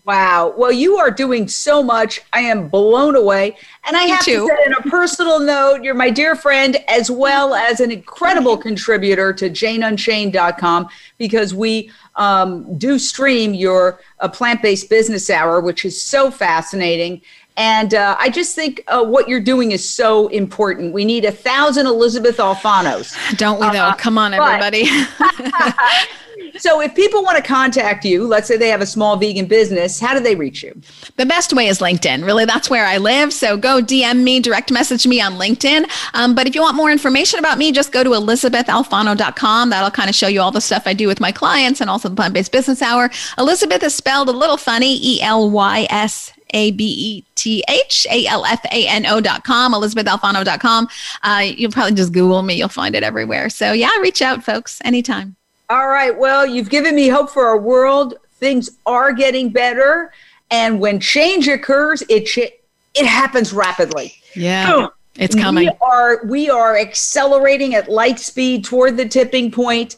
[0.05, 0.53] Wow.
[0.57, 2.21] Well, you are doing so much.
[2.33, 3.57] I am blown away.
[3.85, 7.53] And I have to say, on a personal note, you're my dear friend, as well
[7.53, 14.89] as an incredible contributor to janeunchained.com because we um, do stream your uh, plant based
[14.89, 17.21] business hour, which is so fascinating.
[17.57, 20.93] And uh, I just think uh, what you're doing is so important.
[20.93, 23.37] We need a thousand Elysabeth Alfanos.
[23.37, 23.83] Don't we, though?
[23.83, 24.87] Uh, Come on, everybody.
[26.57, 29.99] So if people want to contact you, let's say they have a small vegan business,
[29.99, 30.79] how do they reach you?
[31.17, 32.25] The best way is LinkedIn.
[32.25, 33.33] Really, that's where I live.
[33.33, 35.89] So go DM me, direct message me on LinkedIn.
[36.13, 39.69] Um, but if you want more information about me, just go to elysabethalfano.com.
[39.69, 42.09] That'll kind of show you all the stuff I do with my clients and also
[42.09, 43.09] the plant based business hour.
[43.37, 48.07] Elysabeth is spelled a little funny, E L Y S A B E T H
[48.09, 50.03] A L F A N O dot E L Y S A B E T
[50.07, 50.87] H A L F A N O.com, ElysabethAlfano.com.
[51.23, 53.49] Uh, you'll probably just Google me, you'll find it everywhere.
[53.49, 55.35] So, yeah, reach out, folks, anytime.
[55.69, 56.17] All right.
[56.17, 58.15] Well, you've given me hope for our world.
[58.33, 60.11] Things are getting better.
[60.49, 62.51] And when change occurs, it, ch-
[62.95, 64.15] it happens rapidly.
[64.35, 64.71] Yeah.
[64.71, 64.89] Boom.
[65.15, 65.65] It's coming.
[65.65, 69.97] We are we are accelerating at light speed toward the tipping point.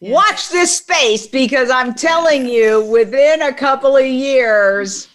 [0.00, 0.12] Yeah.
[0.12, 5.08] Watch this space because I'm telling you, within a couple of years,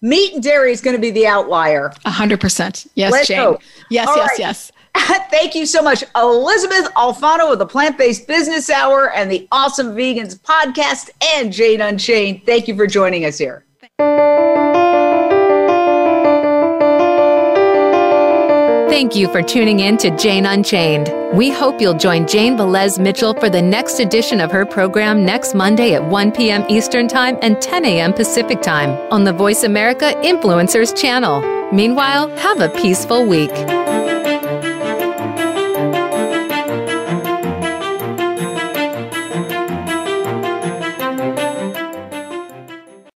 [0.00, 1.92] meat and dairy is going to be the outlier.
[2.06, 2.86] A hundred percent.
[2.94, 3.38] Yes, Let's Jane.
[3.40, 3.62] Hope.
[3.90, 4.38] Yes, All yes, right.
[4.38, 4.72] yes.
[5.30, 9.94] Thank you so much, Elysabeth Alfano of the Plant Based Business Hour and the Awesome
[9.94, 12.42] Vegans podcast, and Jane Unchained.
[12.46, 13.64] Thank you for joining us here.
[18.88, 21.12] Thank you for tuning in to Jane Unchained.
[21.36, 25.54] We hope you'll join Jane Velez Mitchell for the next edition of her program next
[25.54, 26.64] Monday at 1 p.m.
[26.70, 28.14] Eastern Time and 10 a.m.
[28.14, 31.42] Pacific Time on the Voice America Influencers channel.
[31.72, 33.50] Meanwhile, have a peaceful week.